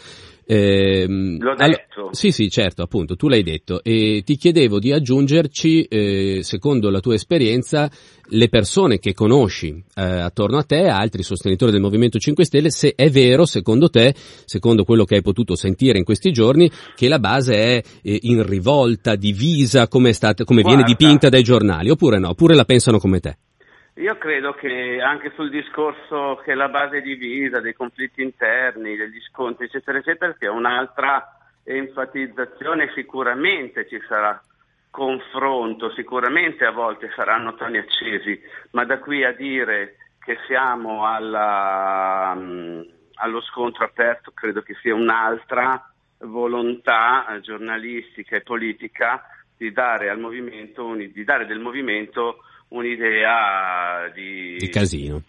[0.53, 1.63] Eh, L'ho detto.
[1.63, 3.81] Allora, sì, sì, certo, appunto, tu l'hai detto.
[3.81, 7.89] E ti chiedevo di aggiungerci, eh, secondo la tua esperienza,
[8.33, 12.95] le persone che conosci eh, attorno a te, altri sostenitori del Movimento 5 Stelle, se
[12.97, 17.19] è vero, secondo te, secondo quello che hai potuto sentire in questi giorni, che la
[17.19, 22.27] base è eh, in rivolta, divisa, come, stata, come viene dipinta dai giornali, oppure no,
[22.27, 23.37] oppure la pensano come te.
[23.95, 29.19] Io credo che anche sul discorso che la base è divisa, dei conflitti interni, degli
[29.21, 34.41] scontri, eccetera, eccetera, sia un'altra enfatizzazione, sicuramente ci sarà
[34.89, 42.33] confronto, sicuramente a volte saranno toni accesi, ma da qui a dire che siamo alla,
[42.35, 49.25] um, allo scontro aperto credo che sia un'altra volontà eh, giornalistica e politica
[49.57, 55.21] di dare, movimento, di dare del movimento un'idea di, di casino.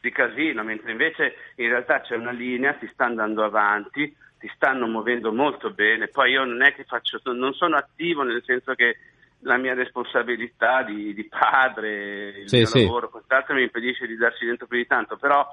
[0.00, 4.86] Di casino, mentre invece in realtà c'è una linea, si sta andando avanti, si stanno
[4.86, 6.06] muovendo molto bene.
[6.08, 8.96] Poi io non è che faccio, non sono attivo nel senso che
[9.40, 12.82] la mia responsabilità di, di padre, il sì, mio sì.
[12.84, 15.46] lavoro, quant'altro mi impedisce di darci dentro più di tanto, però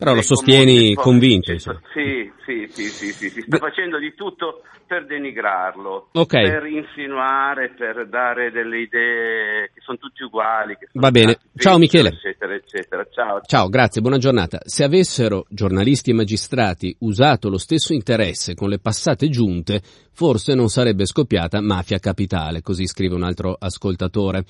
[0.00, 1.52] però lo sostieni convinto.
[1.58, 8.08] Sì, sì, sì, sì, sì, si sta facendo di tutto per denigrarlo, per insinuare, per
[8.08, 10.74] dare delle idee che sono tutti uguali.
[10.94, 12.08] Va bene, ciao Michele.
[12.08, 13.06] Eccetera, eccetera.
[13.12, 13.40] Ciao.
[13.44, 14.58] ciao, grazie, buona giornata.
[14.64, 19.82] Se avessero giornalisti e magistrati usato lo stesso interesse con le passate giunte,
[20.12, 24.44] forse non sarebbe scoppiata mafia capitale, così scrive un altro ascoltatore.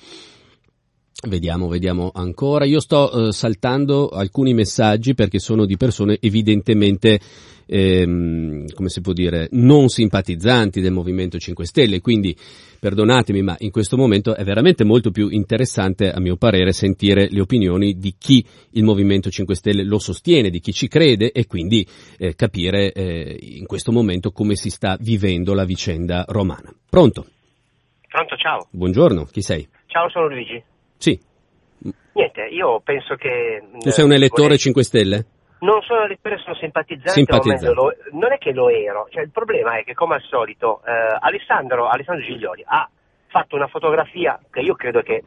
[1.27, 2.65] Vediamo, vediamo ancora.
[2.65, 7.19] Io sto eh, saltando alcuni messaggi perché sono di persone evidentemente,
[7.67, 12.35] ehm, come si può dire, non simpatizzanti del Movimento 5 Stelle, quindi
[12.79, 17.41] perdonatemi, ma in questo momento è veramente molto più interessante, a mio parere, sentire le
[17.41, 21.85] opinioni di chi il Movimento 5 Stelle lo sostiene, di chi ci crede e quindi
[22.17, 26.73] eh, capire eh, in questo momento come si sta vivendo la vicenda romana.
[26.89, 27.27] Pronto?
[28.07, 28.67] Pronto, ciao.
[28.71, 29.67] Buongiorno, chi sei?
[29.85, 30.70] Ciao, sono Luigi.
[31.01, 31.19] Sì.
[32.13, 33.63] Niente, io penso che...
[33.79, 34.59] Tu sei un elettore vorrei...
[34.59, 35.25] 5 Stelle?
[35.61, 37.73] Non sono elettore, sono simpatizzante, simpatizzante.
[37.73, 40.91] Lo, non è che lo ero, cioè, il problema è che come al solito eh,
[41.19, 42.87] Alessandro, Alessandro Giglioli ha
[43.27, 45.23] fatto una fotografia che io credo che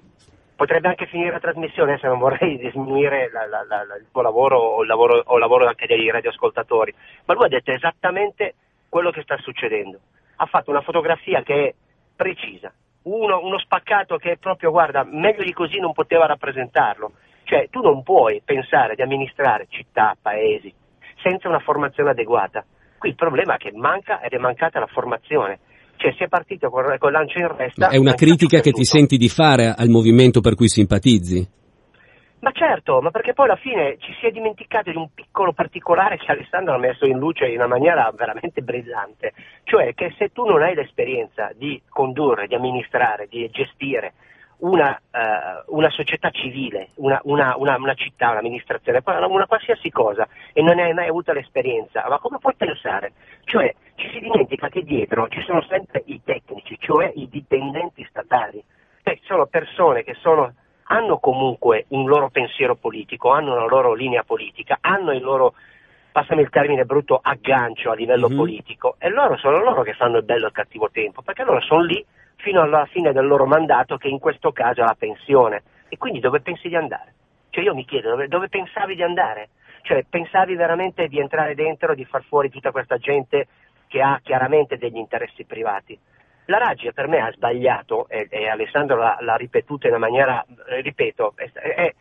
[0.54, 5.22] potrebbe anche finire la trasmissione se non vorrei diminuire il tuo lavoro o il lavoro,
[5.24, 8.54] o il lavoro anche dei radioascoltatori, ma lui ha detto esattamente
[8.88, 9.98] quello che sta succedendo.
[10.36, 11.74] Ha fatto una fotografia che è
[12.14, 12.72] precisa,
[13.04, 17.12] uno, uno spaccato che proprio, guarda, meglio di così non poteva rappresentarlo.
[17.44, 20.72] Cioè, tu non puoi pensare di amministrare città, paesi,
[21.22, 22.64] senza una formazione adeguata.
[22.98, 25.58] Qui il problema è che manca ed è mancata la formazione.
[25.96, 27.88] Cioè, si è partito con, con lancio in resta.
[27.88, 31.62] È una critica che ti senti di fare al movimento per cui simpatizzi?
[32.44, 36.18] Ma certo, ma perché poi alla fine ci si è dimenticato di un piccolo particolare
[36.18, 40.44] che Alessandro ha messo in luce in una maniera veramente brillante, cioè che se tu
[40.44, 44.12] non hai l'esperienza di condurre, di amministrare, di gestire
[44.58, 50.78] una, uh, una società civile, una, una, una, città, un'amministrazione, una qualsiasi cosa e non
[50.78, 53.12] hai mai avuto l'esperienza, ma come puoi pensare?
[53.44, 58.62] Cioè ci si dimentica che dietro ci sono sempre i tecnici, cioè i dipendenti statali,
[59.02, 60.52] cioè sono persone che sono
[60.84, 65.54] hanno comunque un loro pensiero politico, hanno una loro linea politica, hanno il loro,
[66.12, 68.36] passami il termine brutto, aggancio a livello mm-hmm.
[68.36, 71.60] politico e loro sono loro che fanno il bello e il cattivo tempo, perché loro
[71.60, 72.04] sono lì
[72.36, 75.62] fino alla fine del loro mandato che in questo caso è la pensione.
[75.88, 77.14] E quindi dove pensi di andare?
[77.50, 79.50] Cioè io mi chiedo dove, dove pensavi di andare?
[79.82, 83.46] Cioè pensavi veramente di entrare dentro, di far fuori tutta questa gente
[83.86, 85.98] che ha chiaramente degli interessi privati?
[86.46, 90.44] La Raggi per me ha sbagliato, e, e Alessandro l'ha, l'ha, ripetuto in una maniera,
[90.68, 91.94] eh, ripeto, è,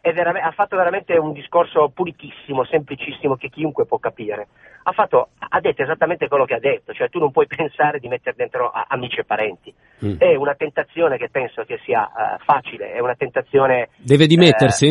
[0.00, 4.48] è, vera- ha fatto veramente un discorso pulitissimo, semplicissimo, che chiunque può capire.
[4.82, 8.08] Ha, fatto, ha, detto esattamente quello che ha detto, cioè tu non puoi pensare di
[8.08, 9.72] mettere dentro a- amici e parenti.
[10.04, 10.16] Mm.
[10.18, 13.90] È una tentazione che penso che sia uh, facile, è una tentazione...
[13.96, 14.88] Deve dimettersi?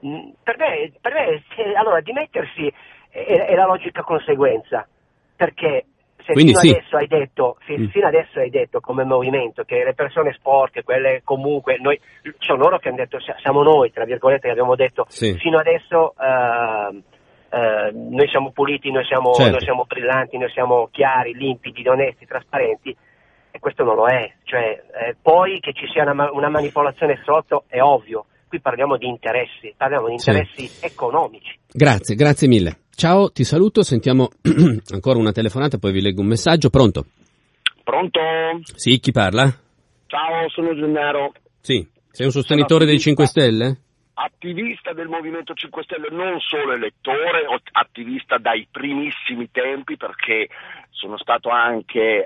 [0.00, 1.42] Uh, per me, per me
[1.76, 2.72] allora, dimettersi
[3.10, 4.86] è, è la logica conseguenza,
[5.36, 5.84] perché
[6.24, 6.70] se Quindi fino, sì.
[6.70, 7.86] adesso hai detto, mm.
[7.88, 12.00] fino adesso hai detto come movimento che le persone sporche, quelle comunque, noi,
[12.38, 15.34] sono loro che hanno detto, siamo noi, tra virgolette, che abbiamo detto sì.
[15.34, 19.50] fino adesso uh, uh, noi siamo puliti, noi siamo, certo.
[19.50, 22.96] noi siamo, brillanti, noi siamo chiari, limpidi, onesti, trasparenti,
[23.50, 24.32] e questo non lo è.
[24.44, 29.08] Cioè, eh, poi che ci sia una, una, manipolazione sotto è ovvio, qui parliamo di
[29.08, 30.86] interessi, parliamo di interessi sì.
[30.86, 31.58] economici.
[31.70, 32.83] Grazie, grazie mille.
[32.96, 34.30] Ciao, ti saluto, sentiamo
[34.92, 36.70] ancora una telefonata, poi vi leggo un messaggio.
[36.70, 37.06] Pronto?
[37.82, 38.20] Pronto?
[38.74, 39.44] Sì, chi parla?
[40.06, 41.32] Ciao, sono Gennaro.
[41.60, 43.78] Sì, sei un sostenitore dei 5 Stelle?
[44.14, 50.48] Attivista del Movimento 5 Stelle, non solo elettore, attivista dai primissimi tempi perché
[50.90, 52.24] sono stato anche eh,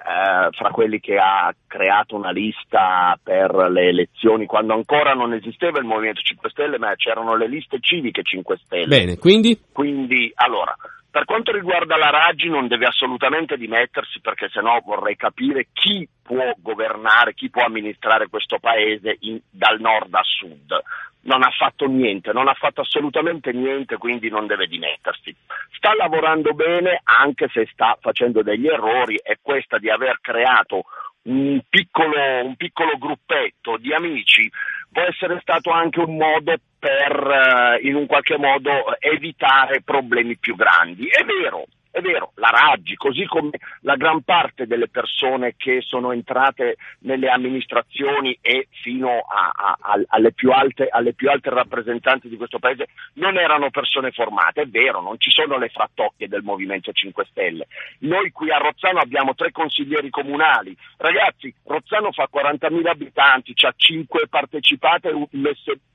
[0.51, 5.87] fra quelli che ha creato una lista per le elezioni quando ancora non esisteva il
[5.87, 8.87] Movimento 5 Stelle, ma c'erano le liste civiche 5 Stelle.
[8.87, 9.59] Bene, quindi?
[9.73, 10.77] Quindi, allora,
[11.11, 16.53] per quanto riguarda la Raggi non deve assolutamente dimettersi perché sennò vorrei capire chi può
[16.59, 20.81] governare, chi può amministrare questo paese in, dal nord a sud
[21.29, 25.35] non ha fatto niente, non ha fatto assolutamente niente, quindi non deve dimettersi.
[25.77, 30.85] Sta lavorando bene anche se sta facendo degli errori e questa di aver creato
[31.23, 34.51] un piccolo, un piccolo gruppetto di amici
[34.91, 40.57] può essere stato anche un modo per eh, in un qualche modo evitare problemi più
[40.57, 41.09] grandi.
[41.09, 46.13] È vero, è vero, la Raggi, così come la gran parte delle persone che sono
[46.13, 52.29] entrate nelle amministrazioni e fino a, a, a, alle, più alte, alle, più alte, rappresentanti
[52.29, 56.43] di questo paese non erano persone formate, è vero, non ci sono le frattocchie del
[56.43, 57.67] Movimento 5 Stelle.
[58.01, 60.77] Noi qui a Rozzano abbiamo tre consiglieri comunali.
[60.99, 65.11] Ragazzi, Rozzano fa 40.000 abitanti, ha 5 partecipate,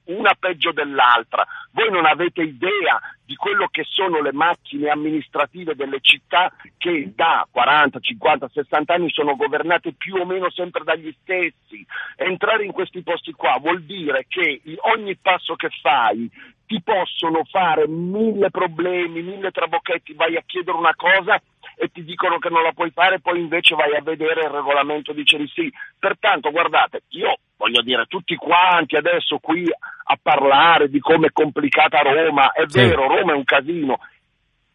[0.06, 1.46] una peggio dell'altra.
[1.72, 7.48] Voi non avete idea di quello che sono le macchine amministrative delle città che da
[7.50, 11.86] 40, 50, 60 anni sono governate più o meno sempre dagli stessi.
[12.16, 14.62] Entrare in questi posti qua vuol dire che
[14.94, 16.30] ogni passo che fai
[16.66, 21.42] ti possono fare mille problemi, mille trabocchetti, vai a chiedere una cosa
[21.76, 25.14] e ti dicono che non la puoi fare, poi invece vai a vedere il regolamento
[25.14, 25.72] dice di sì.
[25.98, 32.02] Pertanto, guardate, io voglio dire, tutti quanti adesso qui a parlare di come è complicata
[32.02, 32.80] Roma, è sì.
[32.80, 34.00] vero, Roma è un casino,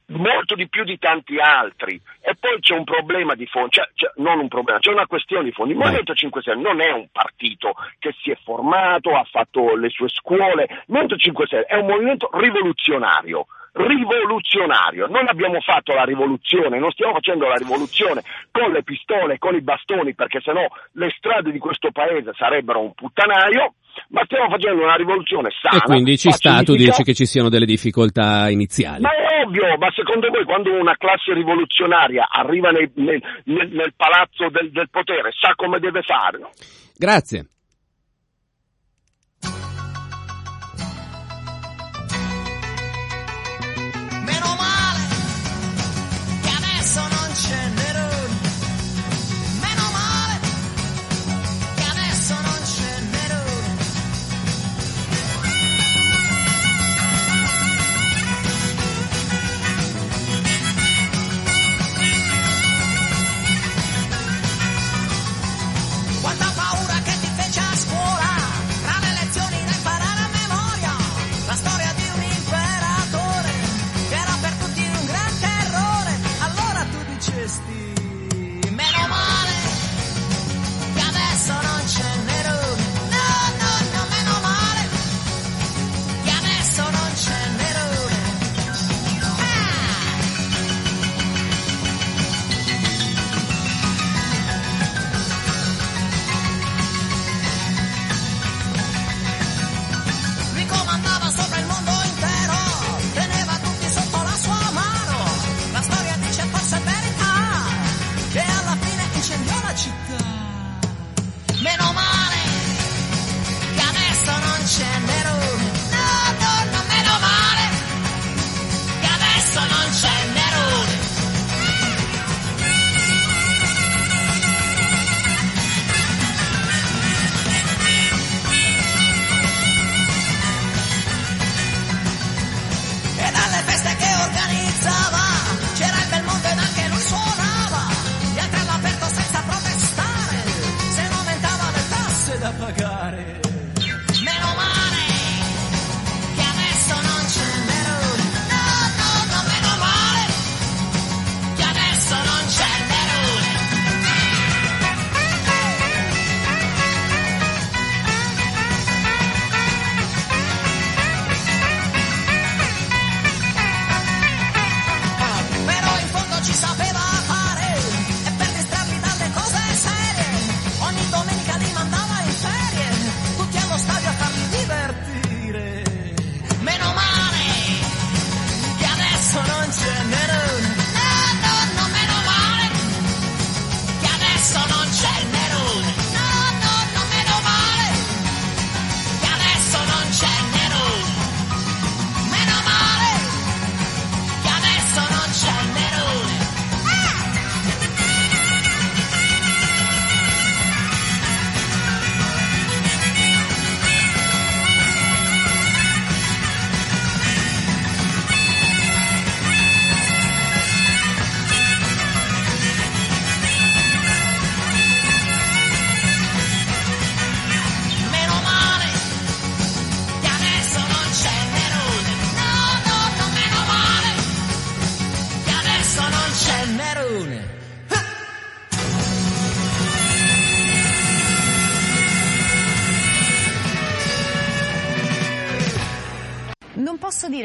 [0.09, 2.01] molto di più di tanti altri.
[2.21, 5.45] E poi c'è un problema di fondo, cioè, cioè, non un problema, c'è una questione
[5.45, 5.73] di fondo.
[5.73, 9.89] Il Movimento 5 Stelle non è un partito che si è formato, ha fatto le
[9.91, 13.47] sue scuole, il Movimento 5 Stelle è un movimento rivoluzionario
[13.79, 15.07] rivoluzionario.
[15.07, 19.63] Non abbiamo fatto la rivoluzione, non stiamo facendo la rivoluzione con le pistole, con i
[19.63, 23.75] bastoni, perché sennò le strade di questo paese sarebbero un puttanaio,
[24.09, 25.83] ma stiamo facendo una rivoluzione sana.
[25.83, 29.03] E quindi ci sta, tu dici che ci siano delle difficoltà iniziali.
[29.03, 34.49] Ma è ovvio, ma secondo voi quando una classe rivoluzionaria arriva nel, nel, nel, palazzo
[34.51, 36.39] del, del potere sa come deve fare?
[36.39, 36.51] No?
[36.97, 37.47] Grazie.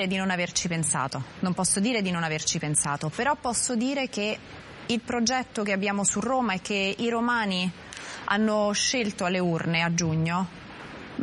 [0.04, 4.10] Dire di non averci pensato, non posso dire di non averci pensato, però posso dire
[4.10, 4.38] che
[4.88, 7.70] il progetto che abbiamo su Roma e che i romani
[8.26, 10.62] hanno scelto alle urne a giugno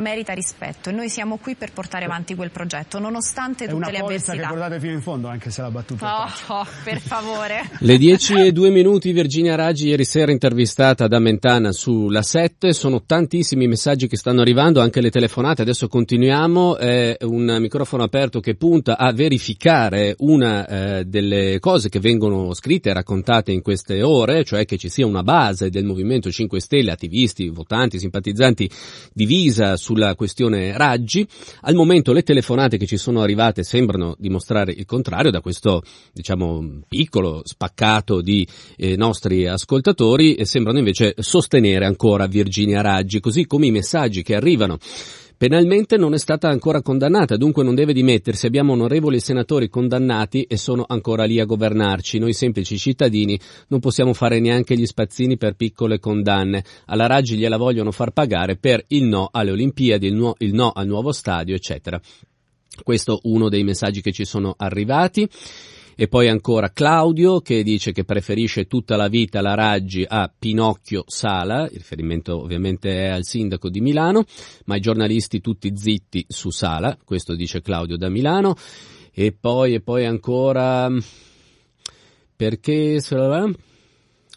[0.01, 0.89] merita rispetto.
[0.89, 4.33] E noi siamo qui per portare avanti quel progetto nonostante tutte le avversità.
[4.33, 7.69] È una che portate fino in fondo anche se la battuta oh, oh, per favore.
[7.79, 13.03] Le 10 e 2 minuti Virginia Raggi ieri sera intervistata da Mentana sulla 7 sono
[13.03, 15.61] tantissimi messaggi che stanno arrivando anche le telefonate.
[15.61, 16.77] Adesso continuiamo.
[16.77, 22.89] È un microfono aperto che punta a verificare una eh, delle cose che vengono scritte
[22.89, 26.91] e raccontate in queste ore cioè che ci sia una base del Movimento 5 Stelle
[26.91, 28.69] attivisti, votanti, simpatizzanti
[29.13, 31.27] divisa sulla questione Raggi.
[31.61, 36.83] Al momento le telefonate che ci sono arrivate sembrano dimostrare il contrario da questo, diciamo,
[36.87, 43.65] piccolo spaccato di eh, nostri ascoltatori e sembrano invece sostenere ancora Virginia Raggi, così come
[43.65, 44.77] i messaggi che arrivano
[45.41, 48.45] Penalmente non è stata ancora condannata, dunque non deve dimettersi.
[48.45, 52.19] Abbiamo onorevoli senatori condannati e sono ancora lì a governarci.
[52.19, 56.63] Noi semplici cittadini non possiamo fare neanche gli spazzini per piccole condanne.
[56.85, 60.69] Alla Raggi gliela vogliono far pagare per il no alle Olimpiadi, il no, il no
[60.69, 61.99] al nuovo stadio, eccetera.
[62.83, 65.27] Questo è uno dei messaggi che ci sono arrivati.
[65.95, 71.03] E poi ancora Claudio che dice che preferisce tutta la vita la Raggi a Pinocchio
[71.07, 74.23] Sala, il riferimento ovviamente è al sindaco di Milano,
[74.65, 78.55] ma i giornalisti tutti zitti su Sala, questo dice Claudio da Milano.
[79.13, 80.89] E poi, e poi ancora
[82.35, 82.99] perché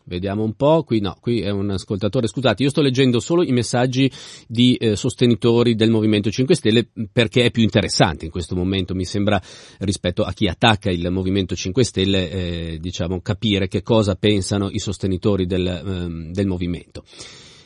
[0.07, 3.53] Vediamo un po', qui no, qui è un ascoltatore, scusate, io sto leggendo solo i
[3.53, 4.11] messaggi
[4.47, 9.07] di eh, sostenitori del Movimento 5 Stelle perché è più interessante in questo momento, mi
[9.07, 9.41] sembra,
[9.79, 14.79] rispetto a chi attacca il Movimento 5 Stelle, eh, diciamo, capire che cosa pensano i
[14.79, 17.05] sostenitori del, eh, del Movimento.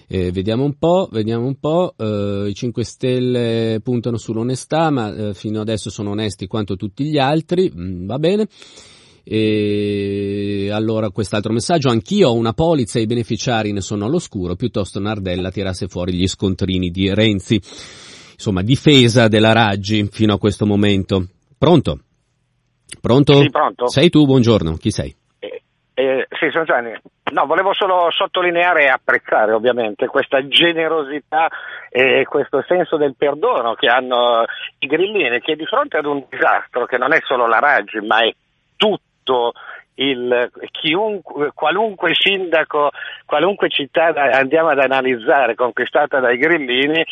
[0.07, 5.35] Eh, vediamo un po', vediamo un po', eh, i 5 Stelle puntano sull'onestà, ma eh,
[5.35, 8.49] fino adesso sono onesti quanto tutti gli altri, mm, va bene.
[9.31, 15.01] E allora quest'altro messaggio, anch'io ho una polizza e i beneficiari ne sono all'oscuro, piuttosto
[15.01, 17.57] Nardella tirasse fuori gli scontrini di Renzi.
[18.33, 21.27] Insomma, difesa della Raggi fino a questo momento.
[21.59, 21.99] Pronto?
[23.03, 23.35] Pronto?
[23.35, 23.89] Sì, pronto.
[23.89, 25.15] Sei tu, buongiorno, chi sei?
[25.41, 25.63] Eh,
[25.93, 26.99] eh, sì, sono Gianni.
[27.31, 31.49] No, volevo solo sottolineare e apprezzare ovviamente questa generosità
[31.91, 34.45] e questo senso del perdono che hanno
[34.79, 38.25] i grillini, che di fronte ad un disastro che non è solo la Raggi, ma
[38.25, 38.33] è
[38.75, 39.53] tutto tutto
[39.97, 42.91] il, chiunque, qualunque sindaco,
[43.27, 47.05] qualunque città andiamo ad analizzare conquistata dai grillini,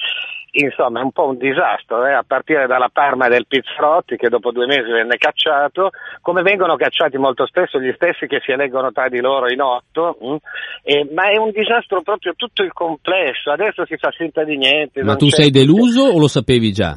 [0.52, 2.12] insomma è un po' un disastro, eh?
[2.12, 5.90] a partire dalla Parma del Pizzarotti che dopo due mesi venne cacciato,
[6.22, 10.16] come vengono cacciati molto spesso gli stessi che si eleggono tra di loro in otto?
[10.84, 15.02] Eh, ma è un disastro proprio tutto il complesso, adesso si fa finta di niente.
[15.02, 16.96] Ma tu sei deluso o lo sapevi già?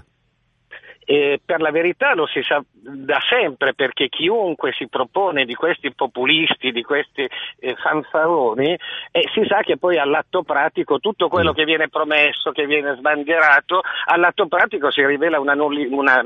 [1.12, 5.92] Eh, per la verità lo si sa da sempre perché chiunque si propone di questi
[5.92, 7.28] populisti, di questi
[7.58, 8.78] eh, fanfaroni,
[9.10, 11.56] eh, si sa che poi all'atto pratico tutto quello mm.
[11.56, 16.24] che viene promesso, che viene sbandierato, all'atto pratico si rivela una, una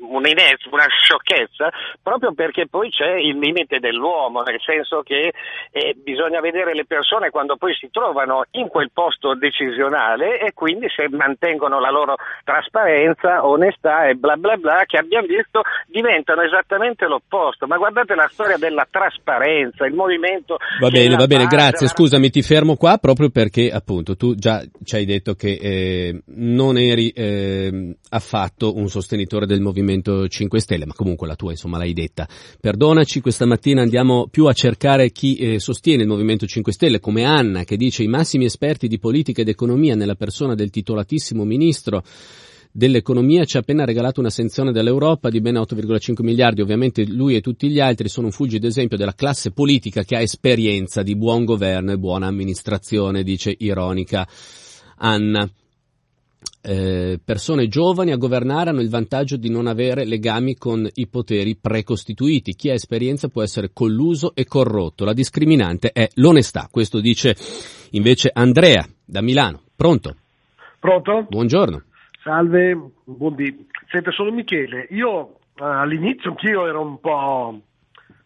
[0.00, 1.70] un'inezia, una sciocchezza,
[2.02, 5.32] proprio perché poi c'è il limite dell'uomo, nel senso che
[5.70, 10.86] eh, bisogna vedere le persone quando poi si trovano in quel posto decisionale e quindi
[10.94, 17.06] se mantengono la loro trasparenza, onestà e bla bla bla, che abbiamo visto diventano esattamente
[17.06, 17.66] l'opposto.
[17.66, 20.56] Ma guardate la storia della trasparenza, il movimento.
[20.80, 21.88] Va bene, va bene, grazie.
[21.88, 26.78] Scusami, ti fermo qua proprio perché appunto tu già ci hai detto che eh, non
[26.78, 31.76] eri eh, affatto un sostenitore del movimento Movimento 5 Stelle, ma comunque la tua insomma
[31.76, 32.28] l'hai detta.
[32.60, 37.24] Perdonaci, questa mattina andiamo più a cercare chi eh, sostiene il Movimento 5 Stelle, come
[37.24, 42.04] Anna che dice i massimi esperti di politica ed economia nella persona del titolatissimo ministro
[42.72, 46.60] dell'economia ci ha appena regalato una sanzione dall'Europa di ben 8,5 miliardi.
[46.60, 50.20] Ovviamente lui e tutti gli altri sono un fulgido esempio della classe politica che ha
[50.20, 54.24] esperienza di buon governo e buona amministrazione, dice ironica
[54.98, 55.50] Anna
[56.62, 61.56] eh, persone giovani a governare hanno il vantaggio di non avere legami con i poteri
[61.56, 62.54] precostituiti.
[62.54, 65.04] Chi ha esperienza può essere colluso e corrotto.
[65.04, 66.68] La discriminante è l'onestà.
[66.70, 67.34] Questo dice
[67.92, 69.62] invece Andrea da Milano.
[69.74, 70.16] Pronto?
[70.78, 71.26] Pronto?
[71.28, 71.84] Buongiorno.
[72.22, 73.66] Salve, buondì.
[73.88, 74.86] Senta, sono Michele.
[74.90, 77.60] Io eh, all'inizio anch'io ero un po'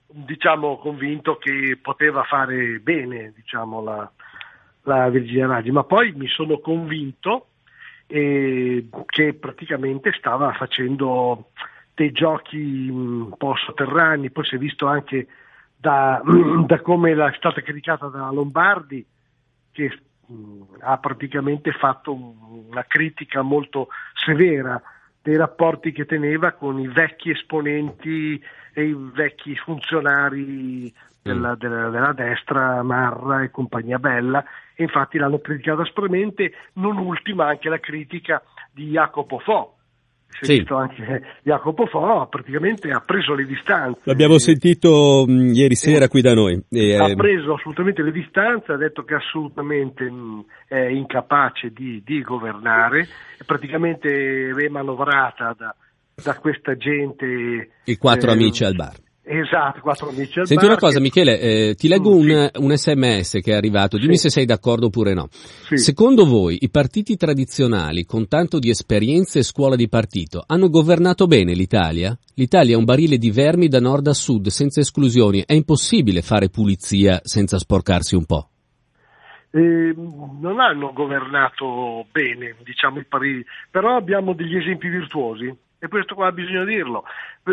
[0.07, 4.11] diciamo convinto che poteva fare bene diciamo, la,
[4.83, 7.47] la Virginia Raggi, ma poi mi sono convinto
[8.07, 11.51] eh, che praticamente stava facendo
[11.95, 15.29] dei giochi un po' sotterranei, poi si è visto anche
[15.77, 16.23] da,
[16.67, 19.05] da come è stata criticata da Lombardi
[19.71, 24.81] che mh, ha praticamente fatto una critica molto severa
[25.23, 28.43] dei rapporti che teneva con i vecchi esponenti
[28.75, 30.93] e i vecchi funzionari
[31.25, 31.59] della, mm.
[31.59, 34.45] della, della, destra, Marra e compagnia bella,
[34.75, 39.75] e infatti l'hanno criticato aspramente, non ultima anche la critica di Jacopo Fo,
[40.41, 40.63] sì.
[41.43, 44.01] Jacopo Fo praticamente ha preso le distanze.
[44.05, 46.63] L'abbiamo sentito mh, mm, ieri sera qui da noi.
[46.69, 51.71] E, ha ehm, preso assolutamente le distanze, ha detto che assolutamente mh, mm, è incapace
[51.71, 53.09] di, di governare,
[53.39, 55.75] è praticamente è manovrata da,
[56.23, 57.71] da questa gente.
[57.85, 58.97] I quattro eh, amici al bar.
[59.27, 62.63] Esatto, quattro al Senti una cosa, Michele, eh, ti leggo un, sì.
[62.63, 64.29] un, sms che è arrivato, dimmi sì.
[64.29, 65.29] se sei d'accordo oppure no.
[65.31, 65.79] Sì.
[65.79, 71.27] Secondo voi i partiti tradizionali con tanto di esperienze e scuola di partito hanno governato
[71.27, 72.15] bene l'Italia?
[72.35, 75.43] L'Italia è un barile di vermi da nord a sud, senza esclusioni.
[75.47, 78.51] È impossibile fare pulizia senza sporcarsi un po'.
[79.53, 85.51] Eh, non hanno governato bene, diciamo, i partiti, però abbiamo degli esempi virtuosi
[85.85, 87.05] e questo qua bisogna dirlo,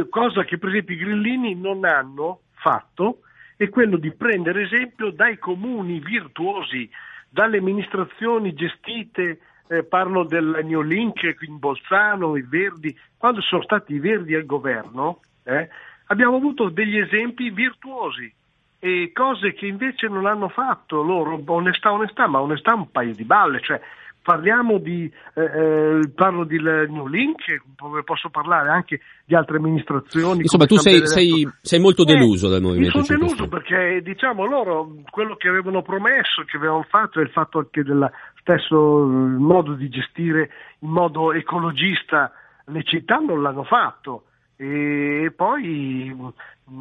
[0.09, 3.23] cosa che per esempio i grillini non hanno fatto
[3.57, 6.89] è quello di prendere esempio dai comuni virtuosi,
[7.29, 13.95] dalle amministrazioni gestite, eh, parlo del New Link in Bolzano, i Verdi, quando sono stati
[13.95, 15.67] i Verdi al governo, eh,
[16.05, 18.33] abbiamo avuto degli esempi virtuosi.
[18.79, 23.25] E cose che invece non hanno fatto loro, onestà, onestà, ma onestà un paio di
[23.25, 23.79] balle, cioè
[24.21, 27.61] parliamo di, eh, eh parlo di New Link,
[28.05, 30.41] posso parlare anche di altre amministrazioni.
[30.41, 34.45] Insomma, tu sei, sei, sei, molto eh, deluso dal Movimento Mi sono deluso perché, diciamo,
[34.45, 38.09] loro quello che avevano promesso, che avevano fatto, è il fatto anche del
[38.39, 40.49] stesso modo di gestire
[40.79, 42.31] in modo ecologista
[42.65, 44.25] le città, non l'hanno fatto.
[44.55, 46.15] E poi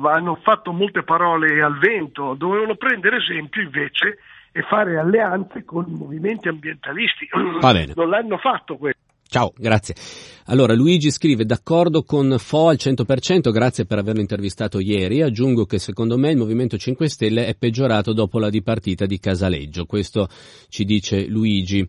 [0.02, 4.18] hanno fatto molte parole al vento, dovevano prendere esempio invece
[4.52, 7.28] e fare alleanze con i movimenti ambientalisti.
[7.60, 7.92] Va bene.
[7.94, 9.00] Non l'hanno fatto questo.
[9.30, 9.94] Ciao, grazie.
[10.46, 15.22] Allora, Luigi scrive, d'accordo con Fo al 100%, grazie per averlo intervistato ieri.
[15.22, 19.86] Aggiungo che secondo me il Movimento 5 Stelle è peggiorato dopo la dipartita di Casaleggio.
[19.86, 20.26] Questo
[20.68, 21.88] ci dice Luigi.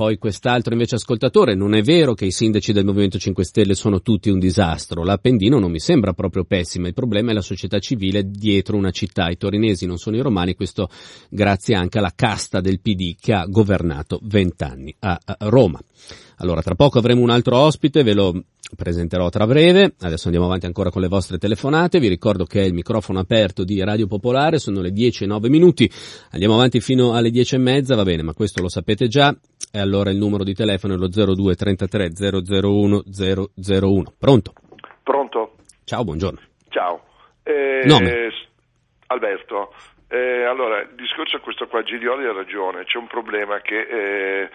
[0.00, 4.00] Poi quest'altro invece ascoltatore, non è vero che i sindaci del Movimento 5 Stelle sono
[4.00, 8.30] tutti un disastro, l'Appendino non mi sembra proprio pessima, il problema è la società civile
[8.30, 10.88] dietro una città, i torinesi non sono i romani, questo
[11.28, 15.78] grazie anche alla casta del PD che ha governato vent'anni a Roma.
[16.36, 18.44] Allora, tra poco avremo un altro ospite, ve lo
[18.74, 19.96] presenterò tra breve.
[19.98, 22.00] Adesso andiamo avanti ancora con le vostre telefonate.
[22.00, 25.50] Vi ricordo che è il microfono aperto di Radio Popolare, sono le 10 e 9
[25.50, 25.90] minuti.
[26.30, 29.36] Andiamo avanti fino alle 10 e mezza, va bene, ma questo lo sapete già.
[29.72, 34.12] E allora il numero di telefono è lo 02 33 001 001.
[34.18, 34.52] Pronto?
[35.02, 35.56] Pronto?
[35.84, 36.40] Ciao, buongiorno.
[36.68, 37.04] Ciao.
[37.42, 38.30] Eh, Nome?
[39.06, 39.72] Alberto.
[40.08, 44.50] Eh, allora, il discorso è questo qua, Girioli ha ragione, c'è un problema che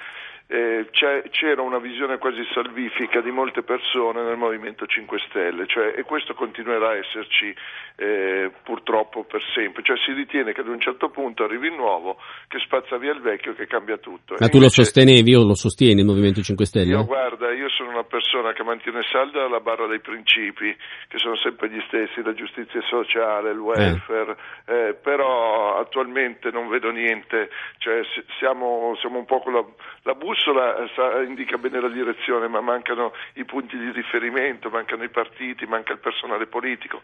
[0.47, 6.03] eh, c'era una visione quasi salvifica di molte persone nel Movimento 5 Stelle cioè, e
[6.03, 7.53] questo continuerà a esserci
[7.95, 12.17] eh, purtroppo per sempre, cioè si ritiene che ad un certo punto arrivi il nuovo
[12.47, 14.35] che spazza via il vecchio e che cambia tutto.
[14.37, 16.91] Ma tu lo sostenevi o lo sostieni il Movimento 5 Stelle?
[16.91, 17.64] Io guarda, io
[18.05, 20.75] persona che mantiene salda la barra dei principi
[21.07, 24.87] che sono sempre gli stessi, la giustizia sociale, il welfare, eh.
[24.87, 28.01] Eh, però attualmente non vedo niente, cioè,
[28.37, 29.63] siamo, siamo un po' con la,
[30.03, 35.09] la bussola sa, indica bene la direzione, ma mancano i punti di riferimento, mancano i
[35.09, 37.01] partiti, manca il personale politico.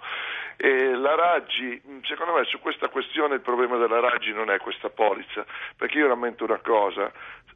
[0.57, 4.89] E la Raggi, secondo me su questa questione il problema della Raggi non è questa
[4.89, 5.45] polizza,
[5.75, 7.11] perché io rammento una cosa,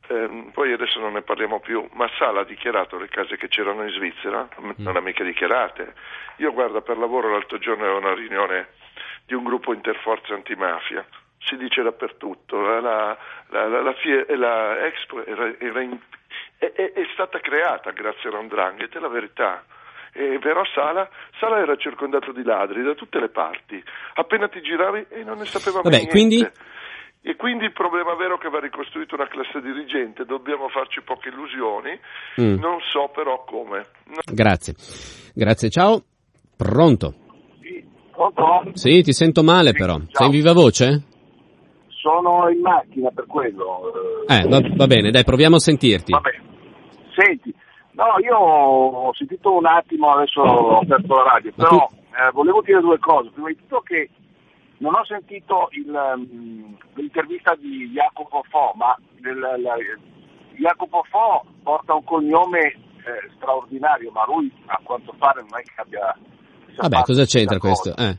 [0.07, 3.83] ehm, poi adesso non ne parliamo più, ma Sala ha dichiarato le case che c'erano
[3.83, 4.47] in Svizzera?
[4.61, 4.71] Mm.
[4.77, 5.93] Non ha mica dichiarate.
[6.37, 8.67] Io guarda, per lavoro l'altro giorno ero a una riunione
[9.25, 11.05] di un gruppo interforze antimafia
[11.45, 13.17] si dice dappertutto, la, la,
[13.49, 13.93] la, la,
[14.35, 15.97] la Expo era, era in,
[16.57, 19.63] è, è, è, stata creata grazie a Randrangheta, è la verità.
[20.11, 23.83] E però Sala, Sala, era circondato di ladri da tutte le parti,
[24.15, 26.11] appena ti giravi e non ne sapevamo Vabbè, niente.
[26.11, 26.51] Quindi?
[27.27, 31.29] E quindi il problema vero è che va ricostruita una classe dirigente, dobbiamo farci poche
[31.29, 31.99] illusioni,
[32.39, 32.59] mm.
[32.59, 33.85] non so però come.
[34.05, 34.21] No.
[34.31, 34.75] Grazie,
[35.33, 36.03] grazie, ciao.
[36.55, 37.13] Pronto?
[37.61, 38.69] Sì, pronto?
[38.73, 39.95] Sì, ti sento male sì, però.
[39.95, 40.07] Ciao.
[40.11, 41.03] Sei in viva voce?
[42.05, 43.91] sono in macchina per quello.
[44.27, 46.11] Eh, va, va bene, dai, proviamo a sentirti.
[46.11, 46.43] Va bene.
[47.15, 47.51] Senti,
[47.93, 51.95] no, io ho sentito un attimo, adesso ho aperto la radio, però tu...
[52.11, 53.31] eh, volevo dire due cose.
[53.31, 54.09] Prima di tutto che
[54.77, 59.75] non ho sentito il, um, l'intervista di Jacopo Fo, ma del, la,
[60.57, 65.73] Jacopo Fo porta un cognome eh, straordinario, ma lui a quanto pare non è che
[65.75, 66.17] abbia...
[66.77, 67.95] Vabbè, cosa c'entra questo?
[67.95, 68.17] Eh.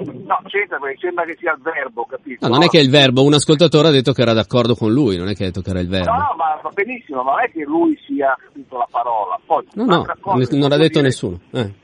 [0.00, 2.46] No, c'entra perché sembra che sia il verbo, capito?
[2.46, 4.90] No, non è che è il verbo, un ascoltatore ha detto che era d'accordo con
[4.90, 6.10] lui, non è che ha detto che era il verbo.
[6.10, 9.38] No, no, ma va benissimo, ma non è che lui sia capito la parola.
[9.44, 11.02] Poi, no, no, non l'ha detto dire...
[11.02, 11.40] nessuno.
[11.50, 11.74] Eh.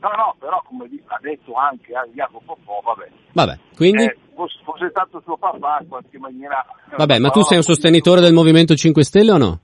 [0.00, 3.10] No, no, però come ha detto anche Jacopo Po, vabbè.
[3.32, 4.04] Vabbè, quindi?
[4.04, 6.64] Eh, fosse stato suo papà, in qualche maniera...
[6.96, 9.60] Vabbè, ma tu sei un sostenitore del Movimento 5 Stelle o no?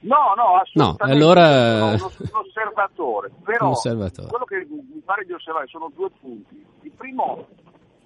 [0.00, 1.04] No, no, assolutamente.
[1.06, 1.96] No, allora...
[1.96, 4.28] Sono un osservatore, però osservatore.
[4.28, 6.64] quello che mi pare di osservare sono due punti.
[6.82, 7.46] Il primo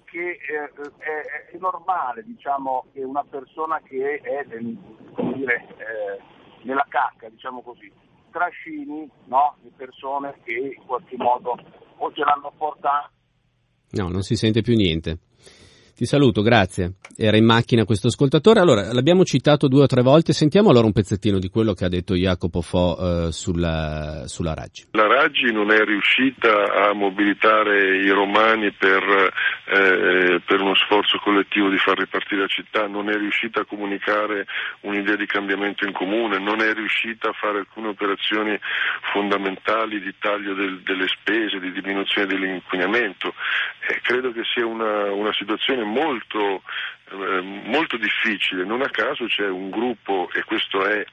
[0.05, 4.45] che eh, è, è, normale, diciamo, che una persona che è,
[5.13, 6.21] come dire, eh,
[6.63, 7.91] nella cacca, diciamo così,
[8.37, 11.57] trascini no, le persone che in qualche modo
[11.97, 13.11] o ce l'hanno portata.
[13.91, 15.17] No, non si sente più niente.
[15.97, 16.97] Ti saluto, grazie.
[17.17, 18.59] Era in macchina questo ascoltatore.
[18.59, 20.31] Allora, l'abbiamo citato due o tre volte.
[20.31, 24.89] Sentiamo allora un pezzettino di quello che ha detto Jacopo Fo eh, sulla, sulla Raggi.
[24.91, 29.01] La Raggi non è riuscita a mobilitare i romani per,
[29.73, 34.45] eh, per, uno sforzo collettivo di far ripartire la città, non è riuscita a comunicare
[34.81, 38.55] un'idea di cambiamento in comune, non è riuscita a fare alcune operazioni
[39.11, 43.33] fondamentali di taglio del, delle spese, di diminuzione dell'inquinamento.
[43.89, 46.61] Eh, credo che sia una, una situazione molto,
[47.11, 51.03] eh, molto difficile, non a caso c'è un gruppo, e questo è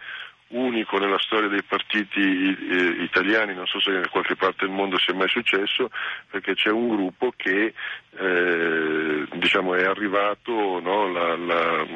[0.49, 4.99] unico nella storia dei partiti eh, italiani, non so se in qualche parte del mondo
[4.99, 5.91] sia mai successo,
[6.31, 7.73] perché c'è un gruppo che
[8.17, 11.87] eh, diciamo, è arrivato, no, la, la,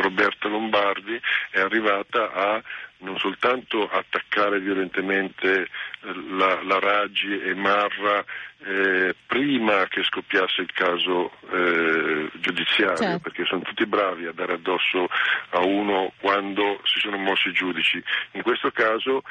[0.00, 2.62] Roberta Lombardi è arrivata a
[3.00, 5.68] non soltanto attaccare violentemente
[6.02, 8.24] la, la Raggi e Marra
[8.62, 13.20] eh, prima che scoppiasse il caso eh, giudiziario, certo.
[13.20, 15.08] perché sono tutti bravi a dare addosso
[15.50, 18.02] a uno quando si sono mossi i giudici.
[18.32, 19.22] In questo caso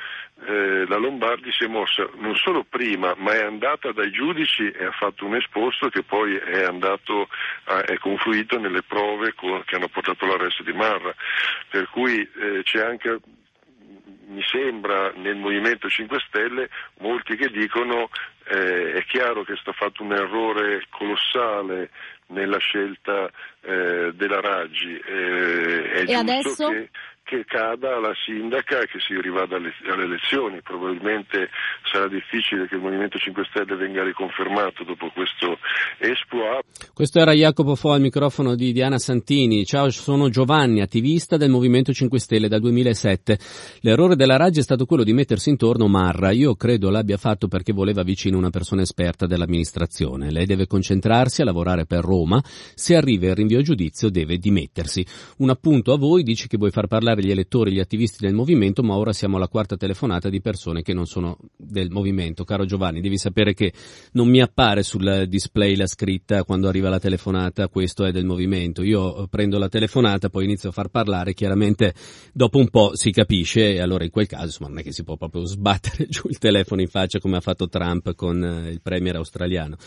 [0.46, 4.86] eh, la Lombardi si è mossa non solo prima, ma è andata dai giudici e
[4.86, 7.28] ha fatto un esposto che poi è andato,
[7.66, 11.14] a, è confluito nelle prove con, che hanno portato all'arresto di Marra.
[11.70, 13.20] Per cui eh, c'è anche
[14.30, 16.70] mi sembra nel Movimento 5 Stelle
[17.00, 18.10] molti che dicono
[18.46, 21.90] eh, è chiaro che è stato fatto un errore colossale
[22.28, 23.30] nella scelta
[23.62, 24.96] eh, della Raggi.
[24.98, 26.70] Eh, è e adesso?
[26.70, 26.90] Che,
[27.30, 30.62] che cada la sindaca e che si rivada alle, alle, elezioni.
[30.64, 31.50] Probabilmente
[31.92, 35.60] sarà difficile che il Movimento 5 Stelle venga riconfermato dopo questo
[36.00, 36.66] esploit.
[36.92, 39.64] Questo era Jacopo Fo al microfono di Diana Santini.
[39.64, 43.38] Ciao, sono Giovanni, attivista del Movimento 5 Stelle dal 2007.
[43.82, 46.32] L'errore della Raggi è stato quello di mettersi intorno Marra.
[46.32, 50.32] Io credo l'abbia fatto perché voleva vicino una persona esperta dell'amministrazione.
[50.32, 52.42] Lei deve concentrarsi a lavorare per Roma.
[52.44, 55.06] Se arriva il rinvio a giudizio deve dimettersi.
[55.38, 58.84] Un appunto a voi, dici che vuoi far parlare gli elettori, gli attivisti del movimento,
[58.84, 62.44] ma ora siamo alla quarta telefonata di persone che non sono del movimento.
[62.44, 63.74] Caro Giovanni, devi sapere che
[64.14, 68.84] non mi appare sul display la scritta quando arriva la telefonata, questo è del movimento.
[68.84, 71.94] Io prendo la telefonata, poi inizio a far parlare, chiaramente
[72.34, 75.04] dopo un po' si capisce e allora in quel caso insomma, non è che si
[75.04, 78.82] può proprio sbattere giù il telefono in faccia come ha fatto Trump con eh, il
[78.82, 79.78] premier australiano.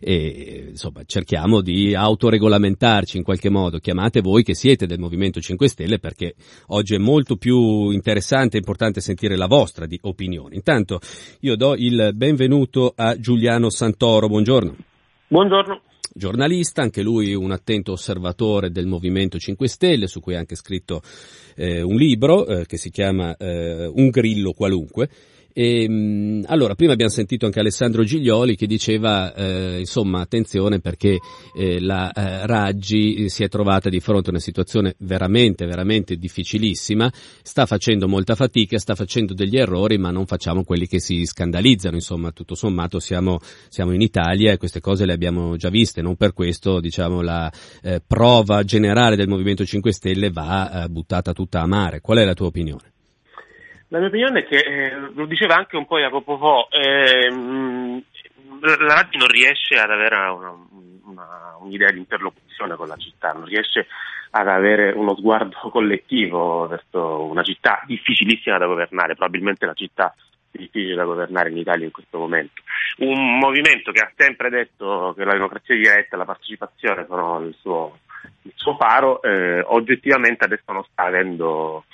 [0.00, 3.78] E insomma cerchiamo di autoregolamentarci in qualche modo.
[3.78, 6.34] Chiamate voi che siete del Movimento 5 Stelle perché
[6.68, 10.54] Oggi è molto più interessante e importante sentire la vostra di opinione.
[10.54, 11.00] Intanto
[11.40, 14.28] io do il benvenuto a Giuliano Santoro.
[14.28, 14.76] Buongiorno.
[15.28, 15.80] Buongiorno
[16.16, 21.02] giornalista, anche lui un attento osservatore del Movimento 5 Stelle, su cui ha anche scritto
[21.56, 25.10] eh, un libro eh, che si chiama eh, Un grillo qualunque.
[25.56, 31.18] E, ehm, allora, prima abbiamo sentito anche Alessandro Giglioli che diceva, eh, insomma, attenzione perché
[31.56, 37.10] eh, la eh, Raggi si è trovata di fronte a una situazione veramente, veramente difficilissima,
[37.42, 41.94] sta facendo molta fatica, sta facendo degli errori, ma non facciamo quelli che si scandalizzano,
[41.94, 43.38] insomma, tutto sommato siamo,
[43.68, 47.50] siamo in Italia e queste cose le abbiamo già viste, non per questo, diciamo, la
[47.80, 52.00] eh, prova generale del Movimento 5 Stelle va eh, buttata tutta a mare.
[52.00, 52.93] Qual è la tua opinione?
[53.94, 58.94] La mia opinione è che, eh, lo diceva anche un po' Jacopo Fo, eh, la
[58.94, 60.50] Raggi non riesce ad avere una,
[61.04, 63.86] una, un'idea di interlocuzione con la città, non riesce
[64.30, 70.12] ad avere uno sguardo collettivo verso una città difficilissima da governare, probabilmente la città
[70.50, 72.62] più difficile da governare in Italia in questo momento.
[72.96, 77.54] Un movimento che ha sempre detto che la democrazia diretta e la partecipazione sono il
[77.60, 77.98] suo,
[78.42, 81.84] il suo faro, eh, oggettivamente adesso non sta avendo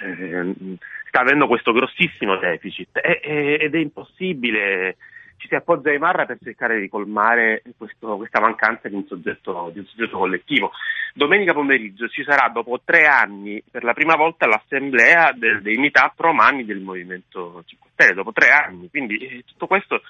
[0.00, 0.78] eh,
[1.10, 4.96] sta avendo questo grossissimo deficit e, e, ed è impossibile,
[5.36, 9.70] ci si appoggia ai Marra per cercare di colmare questo, questa mancanza di un, soggetto,
[9.72, 10.70] di un, soggetto, collettivo.
[11.12, 16.12] Domenica pomeriggio ci sarà dopo tre anni per la prima volta l'assemblea del, dei meetup
[16.18, 20.02] romani del Movimento 5 Stelle, dopo tre anni, quindi eh, tutto questo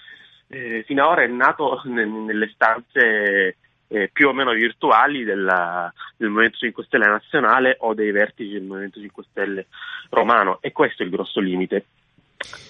[0.48, 3.56] eh, fino ad ora è nato nelle stanze
[3.90, 8.62] eh, più o meno virtuali della, del Movimento 5 Stelle nazionale o dei vertici del
[8.62, 9.66] Movimento 5 Stelle
[10.10, 11.84] romano e questo è il grosso limite.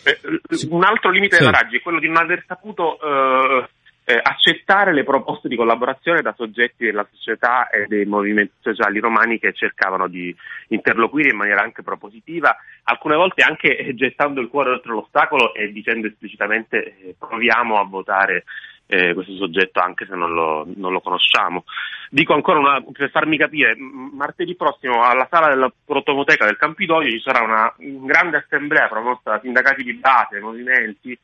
[0.03, 0.19] Eh,
[0.71, 1.45] un altro limite sì.
[1.45, 3.69] della Raggi è quello di non aver saputo eh,
[4.05, 9.39] eh, accettare le proposte di collaborazione da soggetti della società e dei movimenti sociali romani
[9.39, 10.35] che cercavano di
[10.69, 16.09] interloquire in maniera anche propositiva, alcune volte anche gettando il cuore oltre l'ostacolo e dicendo
[16.09, 18.45] esplicitamente eh, proviamo a votare
[18.91, 21.65] eh, questo soggetto anche se non lo, non lo conosciamo.
[22.11, 27.21] Dico ancora una, per farmi capire, martedì prossimo alla sala della protomoteca del Campidoglio ci
[27.21, 31.17] sarà una, una grande assemblea promossa da sindacati di base, movimenti,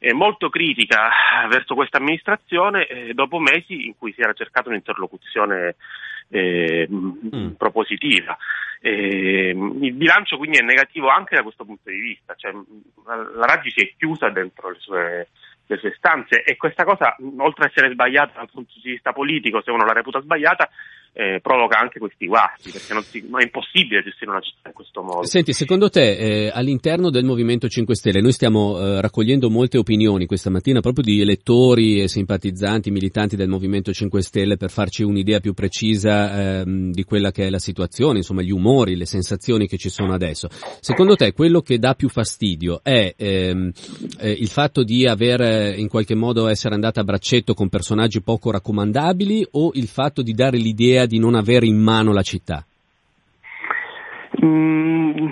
[0.00, 1.08] eh, molto critica
[1.48, 5.76] verso questa amministrazione eh, dopo mesi in cui si era cercata un'interlocuzione
[6.30, 7.50] eh, mm.
[7.50, 8.36] propositiva.
[8.80, 12.52] il bilancio quindi è negativo anche da questo punto di vista, cioè,
[13.04, 15.28] la Raggi si è chiusa dentro le sue
[15.66, 19.62] le sue stanze e questa cosa, oltre ad essere sbagliata dal punto di vista politico,
[19.62, 20.68] se uno la reputa sbagliata,
[21.16, 25.22] eh, provoca anche questi guasti, perché si, è impossibile gestire una città in questo modo.
[25.24, 30.26] Senti, secondo te eh, all'interno del Movimento 5 Stelle noi stiamo eh, raccogliendo molte opinioni
[30.26, 35.38] questa mattina proprio di elettori e simpatizzanti, militanti del Movimento 5 Stelle per farci un'idea
[35.38, 39.76] più precisa ehm, di quella che è la situazione, insomma gli umori, le sensazioni che
[39.76, 40.48] ci sono adesso.
[40.80, 43.70] Secondo te quello che dà più fastidio è ehm,
[44.18, 48.22] eh, il fatto di aver eh, in qualche modo essere andata a braccetto con personaggi
[48.22, 52.64] poco raccomandabili o il fatto di dare l'idea di non avere in mano la città?
[54.44, 55.28] Mm,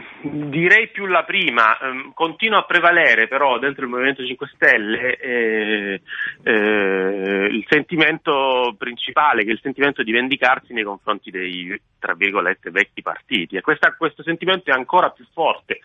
[0.48, 6.00] direi più la prima, um, continua a prevalere però dentro il Movimento 5 Stelle eh,
[6.44, 12.70] eh, il sentimento principale che è il sentimento di vendicarsi nei confronti dei tra virgolette
[12.70, 13.56] vecchi partiti.
[13.56, 15.80] E questa, questo sentimento è ancora più forte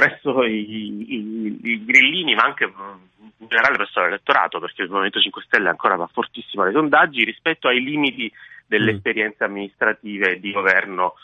[0.00, 5.42] presso i, i, i, grillini ma anche in generale presso l'elettorato perché il Movimento 5
[5.42, 8.32] Stelle ancora va fortissimo nei sondaggi rispetto ai limiti
[8.66, 8.94] delle mm.
[8.96, 11.14] esperienze amministrative di governo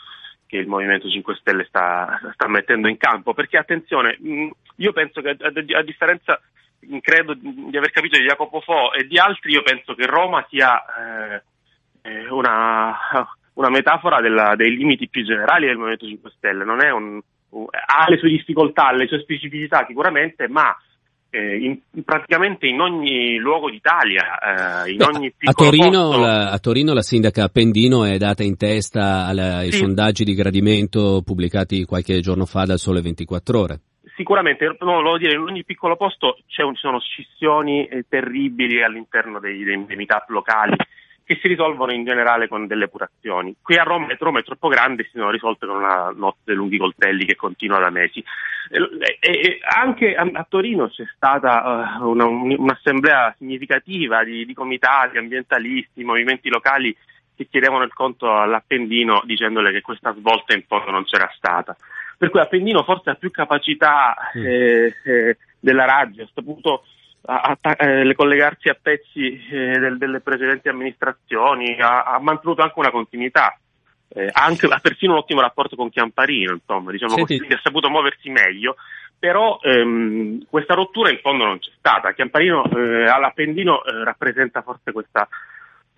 [0.45, 3.33] che il Movimento 5 Stelle sta, sta mettendo in campo.
[3.33, 6.39] Perché attenzione, mm, io penso che a, a, differenza,
[7.01, 10.83] credo di aver capito di Jacopo Fo e di altri, io penso che Roma sia
[10.85, 11.43] eh,
[12.01, 12.97] eh una,
[13.55, 16.63] una, metafora della, dei limiti più generali del Movimento 5 Stelle.
[16.63, 20.75] Non è un, ha le sue difficoltà, le sue specificità sicuramente, ma
[21.29, 26.59] eh, in, praticamente in ogni luogo d'Italia, eh, in Beh, ogni a Torino, la, a
[26.59, 29.79] Torino, la, sindaca Appendino è data in testa alla, ai sì.
[29.79, 33.79] sondaggi di gradimento pubblicati qualche giorno fa dal Sole 24 Ore.
[34.15, 39.63] Sicuramente, no, volevo dire, in ogni piccolo posto ci sono scissioni eh, terribili all'interno dei,
[39.63, 40.75] dei, dei meetup locali
[41.27, 43.53] che si risolvono in generale con delle epurazioni.
[43.61, 46.77] Qui a Roma, Roma è troppo grande e si sono risolte con una notte lunghi
[46.77, 48.23] coltelli che continua da mesi.
[48.69, 55.17] E, e anche a, a, Torino c'è stata uh, una, un'assemblea significativa di, di comitati,
[55.17, 56.95] ambientalisti, movimenti locali
[57.35, 61.75] che chiedevano il conto all'Appendino dicendole che questa svolta in fondo non c'era stata.
[62.17, 66.81] Per cui Appendino forse ha più capacità eh, eh, della Raggi, ha saputo a,
[67.27, 72.91] a, eh, collegarsi a pezzi eh, del, delle precedenti amministrazioni, ha, ha, mantenuto anche una
[72.91, 73.57] continuità,
[74.09, 77.39] eh, anche, ha persino un ottimo rapporto con Chiamparino, insomma, diciamo Senti.
[77.39, 78.77] così, ha saputo muoversi meglio,
[79.19, 82.13] però ehm, questa rottura in fondo non c'è stata.
[82.13, 85.27] Chiamparino eh, all'Appendino eh, rappresenta forse questa,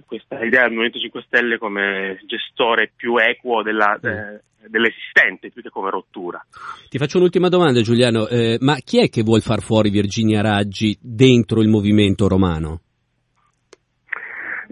[0.05, 5.69] questa idea del Movimento 5 Stelle come gestore più equo della, mm dell'esistente più che
[5.69, 6.43] come rottura.
[6.89, 10.97] Ti faccio un'ultima domanda Giuliano, eh, ma chi è che vuol far fuori Virginia Raggi
[11.01, 12.81] dentro il movimento romano?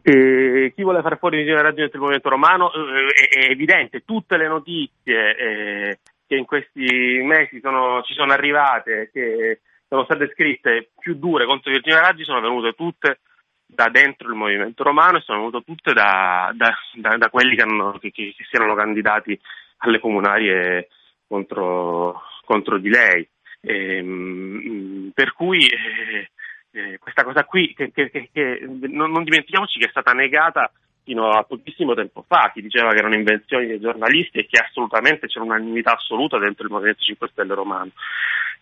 [0.01, 4.03] Eh, chi vuole far fuori Virginia Raggi dentro il movimento romano eh, è, è, evidente,
[4.05, 10.29] tutte le notizie eh, che in questi mesi sono, ci sono arrivate, che sono state
[10.33, 13.19] scritte più dure contro Virginia Raggi sono venute tutte
[13.67, 17.61] da dentro il movimento romano e sono venute tutte da, da, da, da quelli che,
[17.61, 19.37] hanno, che, che, si erano candidati
[19.79, 20.87] alle comunarie
[21.27, 23.27] contro, contro di lei.
[23.59, 26.29] E, ehm, per cui eh,
[26.71, 30.71] eh, questa cosa qui, che, che, che non, non, dimentichiamoci che è stata negata
[31.03, 35.27] fino a pochissimo tempo fa, chi diceva che erano invenzioni dei giornalisti e che assolutamente
[35.27, 37.91] c'era unanimità assoluta dentro il Movimento 5 Stelle romano.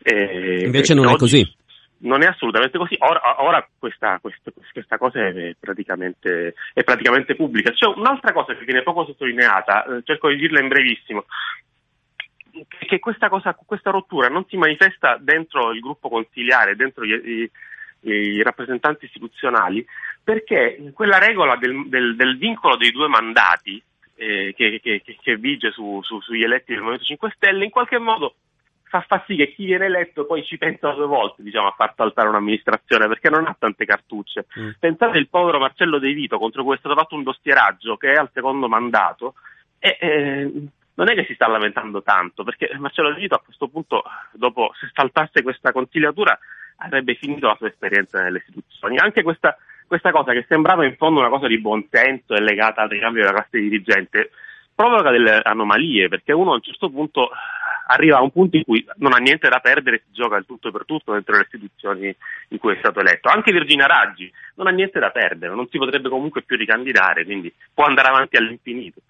[0.01, 1.55] E, Invece non oggi, è così
[1.99, 2.95] non è assolutamente così.
[2.99, 7.71] Ora, ora questa, questa, questa, cosa è praticamente, è praticamente, pubblica.
[7.71, 11.25] C'è un'altra cosa che viene poco sottolineata, eh, cerco di dirla in brevissimo,
[12.67, 18.09] che questa, cosa, questa rottura non si manifesta dentro il gruppo consiliare, dentro gli, i,
[18.09, 19.85] i rappresentanti istituzionali,
[20.23, 23.81] perché quella regola del, del, del vincolo dei due mandati
[24.15, 27.97] eh, che, che, che, vige su, su, sugli eletti del Movimento 5 Stelle in qualche
[27.97, 28.35] modo
[28.87, 31.93] fa, fa, sì che chi viene eletto poi ci pensa due volte diciamo, a far
[31.95, 34.45] saltare un'amministrazione perché non ha tante cartucce.
[34.59, 34.69] Mm.
[34.79, 38.15] Pensate il povero Marcello De Vito contro cui è stato fatto un dossieraggio che è
[38.15, 39.35] al secondo mandato
[39.79, 40.51] e eh,
[40.95, 44.71] non è che si sta lamentando tanto perché Marcello De Vito a questo punto, dopo
[44.79, 46.37] se saltasse questa consigliatura,
[46.77, 48.97] avrebbe finito la sua esperienza nelle istituzioni.
[48.97, 49.57] Anche questa,
[49.87, 53.23] questa cosa che sembrava in fondo una cosa di buon senso e legata al ricambio
[53.23, 54.31] della classe dirigente
[54.73, 57.29] provoca delle anomalie perché uno a un certo punto
[57.87, 60.71] arriva a un punto in cui non ha niente da perdere, si gioca il tutto
[60.71, 62.15] per tutto dentro le istituzioni
[62.49, 63.29] in cui è stato eletto.
[63.29, 67.53] Anche Virginia Raggi non ha niente da perdere, non si potrebbe comunque più ricandidare, quindi
[67.73, 69.01] può andare avanti all'infinito.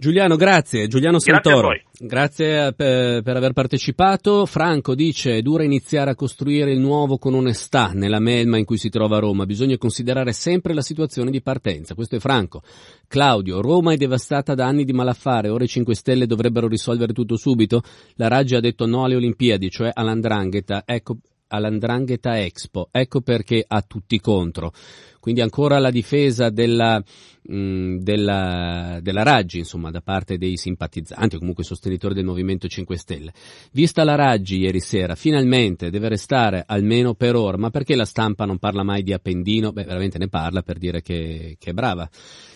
[0.00, 0.86] Giuliano, grazie.
[0.86, 1.70] Giuliano Santoro.
[1.70, 4.46] Grazie, grazie per, per, aver partecipato.
[4.46, 8.76] Franco dice, è dura iniziare a costruire il nuovo con onestà nella melma in cui
[8.76, 9.44] si trova Roma.
[9.44, 11.96] Bisogna considerare sempre la situazione di partenza.
[11.96, 12.62] Questo è Franco.
[13.08, 15.48] Claudio, Roma è devastata da anni di malaffare.
[15.48, 17.82] Ora i 5 Stelle dovrebbero risolvere tutto subito.
[18.14, 20.84] La Raggi ha detto no alle Olimpiadi, cioè all'andrangheta.
[20.86, 21.16] Ecco,
[21.48, 22.88] all'Andrangheta Expo.
[22.90, 24.72] Ecco perché ha tutti contro.
[25.20, 27.02] Quindi ancora la difesa della,
[27.42, 32.68] mh, mm, della, della Raggi, insomma, da parte dei simpatizzanti o comunque sostenitori del Movimento
[32.68, 33.32] 5 Stelle.
[33.72, 38.44] Vista la Raggi ieri sera, finalmente deve restare almeno per ora, ma perché la stampa
[38.44, 39.72] non parla mai di Appendino?
[39.72, 42.08] Beh, veramente ne parla per dire che, che è brava.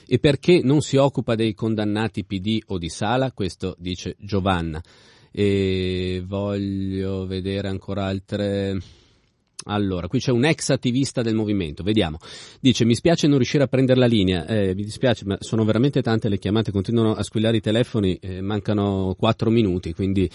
[0.07, 3.33] E perché non si occupa dei condannati PD o di Sala?
[3.33, 4.81] Questo dice Giovanna
[5.33, 8.79] e voglio vedere ancora altre
[9.65, 12.19] allora, qui c'è un ex attivista del movimento, vediamo.
[12.61, 16.03] Dice, mi spiace non riuscire a prendere la linea, eh, mi dispiace, ma sono veramente
[16.03, 20.29] tante le chiamate, continuano a squillare i telefoni, eh, mancano quattro minuti, quindi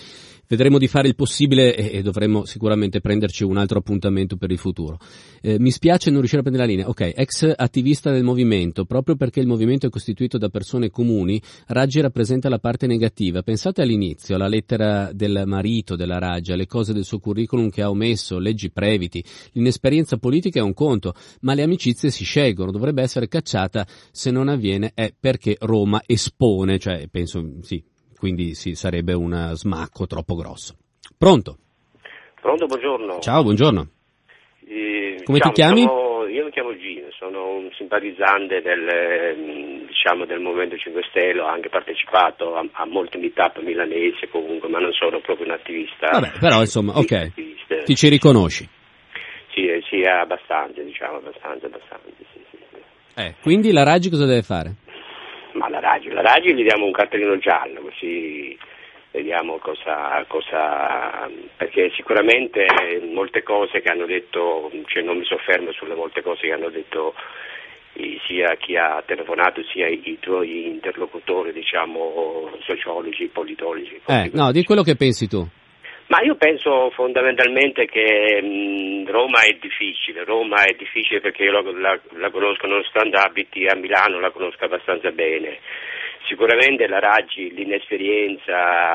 [0.48, 4.58] vedremo di fare il possibile e, e, dovremo sicuramente prenderci un altro appuntamento per il
[4.58, 5.00] futuro.
[5.41, 6.89] Eh, mi spiace non riuscire a prendere la linea.
[6.89, 12.00] Ok, ex attivista del movimento, proprio perché il movimento è costituito da persone comuni, Raggi
[12.00, 13.41] rappresenta la parte negativa.
[13.41, 17.89] Pensate all'inizio, alla lettera del marito della Raggi, alle cose del suo curriculum che ha
[17.89, 19.24] omesso, leggi previti.
[19.54, 24.48] L'inesperienza politica è un conto, ma le amicizie si scelgono, dovrebbe essere cacciata se non
[24.48, 27.84] avviene è perché Roma espone, cioè penso sì,
[28.18, 30.76] quindi sì, sarebbe un smacco troppo grosso.
[31.18, 31.57] Pronto?
[32.41, 33.20] Pronto, buongiorno.
[33.20, 33.88] Ciao, buongiorno.
[34.68, 35.82] Eh, Come ciao, ti chiami?
[35.84, 41.47] Sono, io mi chiamo Gino, sono un simpatizzante del, diciamo, del Movimento 5 Stelle, ho
[41.47, 46.09] anche partecipato a, a molti meetup milanesi comunque, ma non sono proprio un attivista.
[46.11, 48.68] Vabbè, però insomma, ok, ti ci riconosci?
[49.53, 52.78] Sì, eh, sì, abbastanza, diciamo, abbastanza, abbastanza, sì, sì, sì.
[53.15, 54.76] Eh, quindi la Raggi cosa deve fare?
[55.88, 58.57] Raggi, la Raggi gli diamo un cartellino giallo così
[59.11, 62.65] vediamo cosa, cosa, perché sicuramente
[63.11, 67.15] molte cose che hanno detto, cioè non mi soffermo sulle molte cose che hanno detto
[68.27, 73.99] sia chi ha telefonato sia i tuoi interlocutori, diciamo, sociologi, politologi.
[74.05, 75.47] Eh, no, di quello che pensi tu.
[76.08, 81.72] Ma io penso fondamentalmente che mh, Roma è difficile, Roma è difficile perché io la,
[81.72, 85.60] la, la conosco, nonostante abiti a Milano, la conosco abbastanza bene.
[86.28, 88.93] Sicuramente la Raggi, l'inesperienza,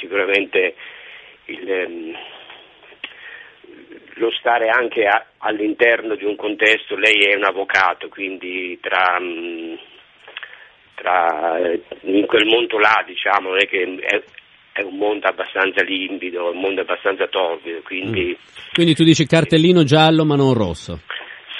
[0.00, 0.74] sicuramente
[1.46, 2.16] il, um,
[4.14, 9.20] lo stare anche a, all'interno di un contesto, lei è un avvocato, quindi tra...
[9.20, 9.78] Mh,
[10.96, 11.58] tra,
[12.04, 14.22] in quel mondo là, diciamo, è che è,
[14.76, 17.80] è un mondo abbastanza limpido, un mondo abbastanza torbido.
[17.82, 18.36] Quindi...
[18.38, 18.72] Mm.
[18.74, 21.00] quindi tu dici cartellino giallo ma non rosso?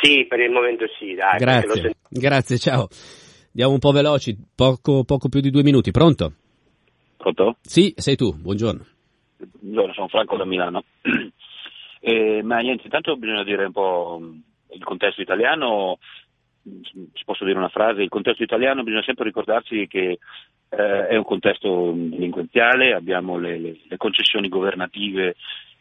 [0.02, 1.38] Sì, per il momento sì, dai.
[1.38, 2.88] Grazie, sent- grazie, ciao.
[3.48, 5.90] Andiamo un po' veloci, poco, poco più di due minuti.
[5.90, 6.32] Pronto?
[7.16, 7.56] Pronto?
[7.62, 8.84] Sì, sei tu, buongiorno.
[9.60, 10.84] Buongiorno, sono Franco da Milano.
[11.98, 14.20] Eh, ma niente, intanto bisogna dire un po'
[14.70, 15.98] il contesto italiano,
[17.24, 20.18] posso dire una frase, il contesto italiano bisogna sempre ricordarsi che
[20.68, 25.36] eh, è un contesto delinquenziale, abbiamo le, le, le, concessioni governative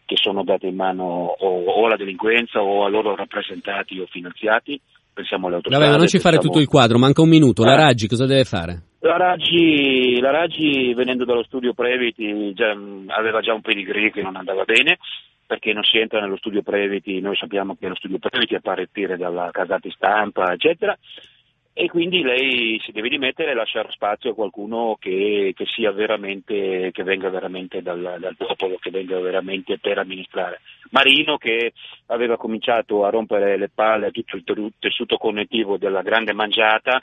[0.05, 4.79] che sono date in mano o, o, alla delinquenza o a loro rappresentati o finanziati.
[5.11, 5.85] Pensiamo alle autostrade.
[5.85, 7.63] Vabbè, non ci fare tutto il quadro, manca un minuto.
[7.63, 7.77] La eh.
[7.77, 8.81] Raggi cosa deve fare?
[9.05, 12.75] La Raggi, la Raggi venendo dallo studio Previti già,
[13.09, 14.97] aveva già un pedigree che non andava bene
[15.45, 18.61] perché non si entra nello studio Previti, noi sappiamo che lo studio Previti è a
[18.61, 20.97] partire dalla casati stampa, eccetera,
[21.71, 25.65] e quindi lei si deve dimettere e lasciare spazio a qualcuno che, che,
[26.91, 30.61] che venga veramente dal, dal, popolo, che venga veramente per amministrare.
[30.89, 31.73] Marino che
[32.07, 36.99] aveva cominciato a rompere le palle a tutto il tessuto connettivo della grande mangiata,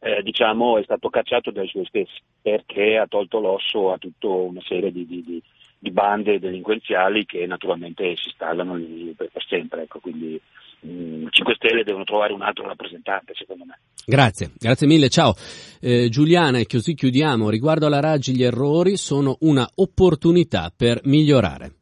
[0.00, 4.62] eh, diciamo è stato cacciato dai suoi stessi perché ha tolto l'osso a tutta una
[4.66, 5.42] serie di, di, di,
[5.78, 9.82] di bande delinquenziali che naturalmente si installano lì per, per sempre.
[9.82, 10.40] Ecco, quindi
[10.80, 13.78] 5 Stelle devono trovare un altro rappresentante, secondo me.
[14.06, 15.34] Grazie, grazie mille, ciao.
[15.80, 17.50] Eh, Giuliana, e così chiudiamo.
[17.50, 21.77] Riguardo alla Raggi, gli errori sono una opportunità per migliorare.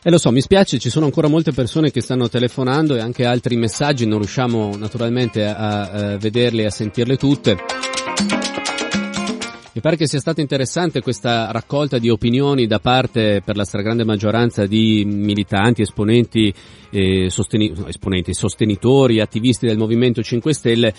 [0.00, 3.24] E lo so, mi spiace, ci sono ancora molte persone che stanno telefonando e anche
[3.24, 7.56] altri messaggi, non riusciamo naturalmente a, a vederli e a sentirle tutte.
[9.72, 14.04] Mi pare che sia stata interessante questa raccolta di opinioni da parte, per la stragrande
[14.04, 16.52] maggioranza, di militanti, esponenti,
[16.90, 20.94] eh, sosteni- esponenti sostenitori, attivisti del Movimento 5 Stelle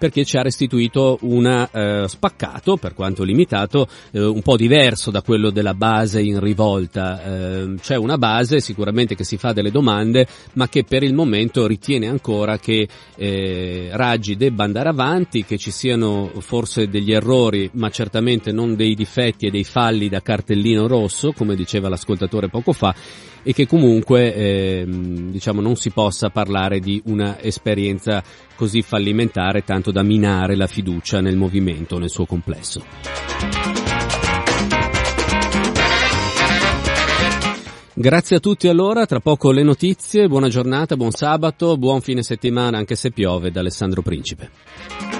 [0.00, 5.20] perché ci ha restituito un eh, spaccato, per quanto limitato, eh, un po' diverso da
[5.20, 7.22] quello della base in rivolta.
[7.22, 11.66] Eh, c'è una base sicuramente che si fa delle domande, ma che per il momento
[11.66, 17.90] ritiene ancora che eh, Raggi debba andare avanti, che ci siano forse degli errori, ma
[17.90, 22.94] certamente non dei difetti e dei falli da cartellino rosso, come diceva l'ascoltatore poco fa,
[23.42, 28.22] e che comunque eh, diciamo non si possa parlare di una esperienza
[28.54, 32.82] così fallimentare tanto da minare la fiducia nel movimento nel suo complesso.
[37.92, 42.78] Grazie a tutti allora, tra poco le notizie, buona giornata, buon sabato, buon fine settimana
[42.78, 45.19] anche se piove da Alessandro Principe.